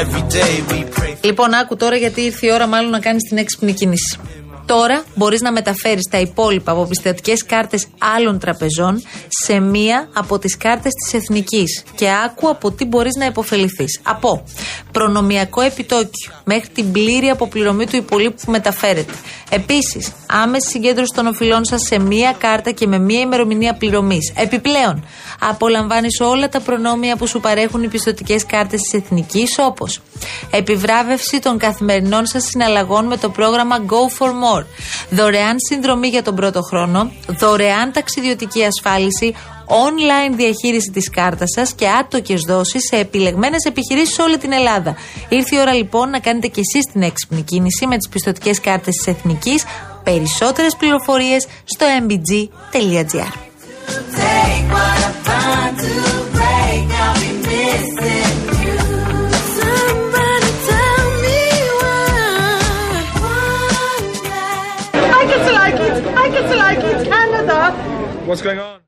Every 0.00 0.22
day 0.22 0.62
we 0.68 0.84
pray 0.90 1.14
for 1.14 1.26
Λοιπόν, 1.26 1.54
άκου 1.54 1.76
τώρα 1.76 1.96
γιατί 1.96 2.20
ήρθε 2.20 2.46
η 2.46 2.52
ώρα 2.52 2.66
μάλλον 2.66 2.90
να 2.90 3.00
κάνει 3.00 3.18
την 3.18 3.36
έξυπνη 3.36 3.72
κίνηση. 3.72 4.18
Τώρα 4.66 5.04
μπορείς 5.14 5.40
να 5.40 5.52
μεταφέρεις 5.52 6.08
τα 6.10 6.18
υπόλοιπα 6.18 6.72
από 6.72 6.86
πιστοτικές 6.86 7.44
κάρτες 7.44 7.86
άλλων 8.16 8.38
τραπεζών 8.38 9.02
σε 9.28 9.60
μία 9.60 10.08
από 10.12 10.38
τις 10.38 10.56
κάρτες 10.56 10.92
της 10.92 11.14
Εθνικής. 11.14 11.84
Και 11.94 12.08
άκου 12.24 12.48
από 12.48 12.70
τι 12.70 12.84
μπορείς 12.84 13.14
να 13.16 13.24
υποφεληθείς. 13.24 14.00
Από 14.02 14.44
προνομιακό 14.92 15.60
επιτόκιο 15.60 16.32
μέχρι 16.44 16.68
την 16.68 16.92
πλήρη 16.92 17.28
αποπληρωμή 17.28 17.86
του 17.86 17.96
υπολείπου 17.96 18.36
που 18.44 18.50
μεταφέρεται. 18.50 19.12
Επίσης, 19.50 20.12
άμεση 20.26 20.68
συγκέντρωση 20.68 21.12
των 21.14 21.26
οφειλών 21.26 21.64
σας 21.64 21.82
σε 21.82 21.98
μία 21.98 22.34
κάρτα 22.38 22.70
και 22.70 22.86
με 22.86 22.98
μία 22.98 23.20
ημερομηνία 23.20 23.74
πληρωμής. 23.74 24.32
Επιπλέον, 24.36 25.04
απολαμβάνεις 25.40 26.20
όλα 26.20 26.48
τα 26.48 26.60
προνόμια 26.60 27.16
που 27.16 27.26
σου 27.26 27.40
παρέχουν 27.40 27.82
οι 27.82 27.88
πιστοτικές 27.88 28.46
κάρτες 28.46 28.80
της 28.80 28.92
Εθνικής, 28.92 29.56
όπως 29.58 30.00
επιβράβευση 30.50 31.38
των 31.38 31.58
καθημερινών 31.58 32.26
σας 32.26 32.44
συναλλαγών 32.44 33.06
με 33.06 33.16
το 33.16 33.30
πρόγραμμα 33.30 33.76
Go 33.86 34.18
for 34.18 34.28
More, 34.28 34.55
δωρεάν 35.10 35.56
συνδρομή 35.68 36.08
για 36.08 36.22
τον 36.22 36.34
πρώτο 36.34 36.62
χρόνο, 36.62 37.10
δωρεάν 37.26 37.92
ταξιδιωτική 37.92 38.64
ασφάλιση, 38.64 39.34
online 39.66 40.34
διαχείριση 40.36 40.90
της 40.90 41.10
κάρτας 41.10 41.50
σας 41.50 41.72
και 41.72 41.88
άτοκες 41.88 42.40
δόσεις 42.40 42.82
σε 42.90 42.96
επιλεγμένες 42.96 43.64
επιχειρήσεις 43.64 44.14
σε 44.14 44.22
όλη 44.22 44.38
την 44.38 44.52
Ελλάδα. 44.52 44.96
Ήρθε 45.28 45.56
η 45.56 45.58
ώρα 45.58 45.72
λοιπόν 45.72 46.10
να 46.10 46.18
κάνετε 46.18 46.46
και 46.46 46.60
εσείς 46.60 46.92
την 46.92 47.02
έξυπνη 47.02 47.42
κίνηση 47.42 47.86
με 47.86 47.96
τις 47.96 48.08
πιστοτικές 48.08 48.60
κάρτες 48.60 48.94
της 48.96 49.06
Εθνικής. 49.06 49.64
Περισσότερες 50.04 50.76
πληροφορίες 50.76 51.46
στο 51.64 51.86
mbg.gr. 52.06 53.46
What's 68.26 68.42
going 68.42 68.58
on? 68.58 68.85